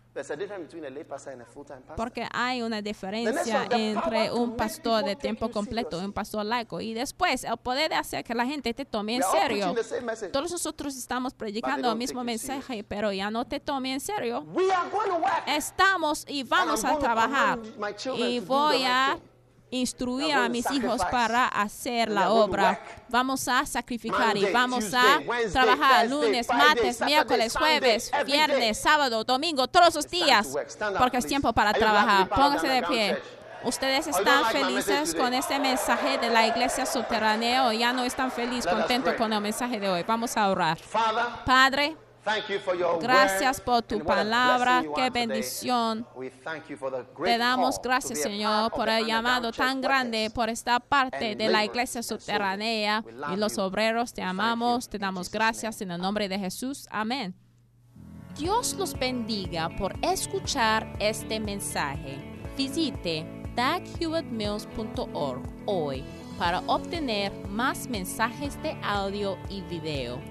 Porque 1.95 2.27
hay 2.33 2.61
una 2.61 2.81
diferencia 2.81 3.65
entre 3.71 4.29
un 4.31 4.57
pastor 4.57 5.05
de 5.05 5.15
tiempo 5.15 5.49
completo 5.49 6.01
y 6.01 6.05
un 6.05 6.11
pastor 6.11 6.45
laico. 6.45 6.81
Y 6.81 6.93
después, 6.93 7.45
el 7.45 7.55
poder 7.57 7.89
de 7.89 7.95
hacer 7.95 8.23
que 8.23 8.35
la 8.35 8.45
gente 8.45 8.73
te 8.73 8.83
tome 8.83 9.15
en 9.15 9.23
serio. 9.23 9.73
Todos 10.33 10.51
nosotros 10.51 10.97
estamos 10.97 11.33
predicando 11.33 11.89
el 11.91 11.97
mismo 11.97 12.23
mensaje, 12.23 12.83
pero 12.83 13.13
ya 13.13 13.31
no 13.31 13.45
te 13.45 13.61
tome 13.61 13.93
en 13.93 14.01
serio. 14.01 14.45
Estamos 15.47 16.25
y 16.27 16.43
vamos 16.43 16.83
a 16.83 16.99
trabajar. 16.99 17.59
Y 18.17 18.39
voy 18.41 18.83
a 18.83 19.17
instruir 19.71 20.33
a 20.33 20.49
mis 20.49 20.69
hijos 20.71 21.01
para 21.09 21.47
hacer 21.47 22.11
la 22.11 22.31
obra. 22.31 22.79
Vamos 23.09 23.47
a 23.47 23.65
sacrificar 23.65 24.37
y 24.37 24.45
vamos 24.51 24.93
a 24.93 25.19
trabajar 25.51 26.07
lunes, 26.07 26.47
martes, 26.49 27.01
miércoles, 27.01 27.55
jueves, 27.55 28.11
viernes, 28.25 28.77
sábado, 28.77 29.23
domingo, 29.23 29.67
todos 29.67 29.95
los 29.95 30.07
días, 30.09 30.47
porque 30.99 31.17
es 31.17 31.25
tiempo 31.25 31.53
para 31.53 31.73
trabajar. 31.73 32.29
Pónganse 32.29 32.67
de 32.67 32.83
pie. 32.83 33.17
¿Ustedes 33.63 34.07
están 34.07 34.45
felices 34.45 35.13
con 35.13 35.33
este 35.33 35.59
mensaje 35.59 36.17
de 36.17 36.29
la 36.29 36.47
iglesia 36.47 36.85
subterránea 36.85 37.67
o 37.67 37.71
ya 37.71 37.93
no 37.93 38.03
están 38.03 38.31
felices, 38.31 38.71
contentos 38.71 39.13
con 39.15 39.31
el 39.31 39.41
mensaje 39.41 39.79
de 39.79 39.87
hoy? 39.87 40.03
Vamos 40.07 40.35
a 40.35 40.49
orar. 40.49 40.77
Padre, 41.45 41.95
Gracias 43.01 43.59
por 43.61 43.81
tu 43.81 44.03
palabra, 44.03 44.83
qué 44.95 45.09
bendición. 45.09 46.05
Te 47.23 47.37
damos 47.37 47.81
gracias, 47.81 48.21
Señor, 48.21 48.71
por 48.71 48.89
el 48.89 49.05
llamado 49.05 49.51
tan 49.51 49.81
grande, 49.81 50.29
por 50.33 50.49
esta 50.49 50.79
parte 50.79 51.35
de 51.35 51.49
la 51.49 51.65
iglesia 51.65 52.03
subterránea. 52.03 53.03
Y 53.33 53.37
los 53.37 53.57
obreros 53.57 54.13
te 54.13 54.21
amamos, 54.21 54.87
te 54.87 54.99
damos 54.99 55.31
gracias 55.31 55.81
en 55.81 55.91
el 55.91 56.01
nombre 56.01 56.29
de 56.29 56.37
Jesús. 56.37 56.87
Amén. 56.91 57.33
Dios 58.37 58.75
los 58.75 58.97
bendiga 58.97 59.69
por 59.77 59.93
escuchar 60.01 60.91
este 60.99 61.39
mensaje. 61.39 62.17
Visite 62.55 63.25
daghewittmills.org 63.55 65.41
hoy 65.65 66.03
para 66.37 66.59
obtener 66.67 67.31
más 67.47 67.87
mensajes 67.89 68.61
de 68.63 68.77
audio 68.83 69.37
y 69.49 69.61
video 69.61 70.30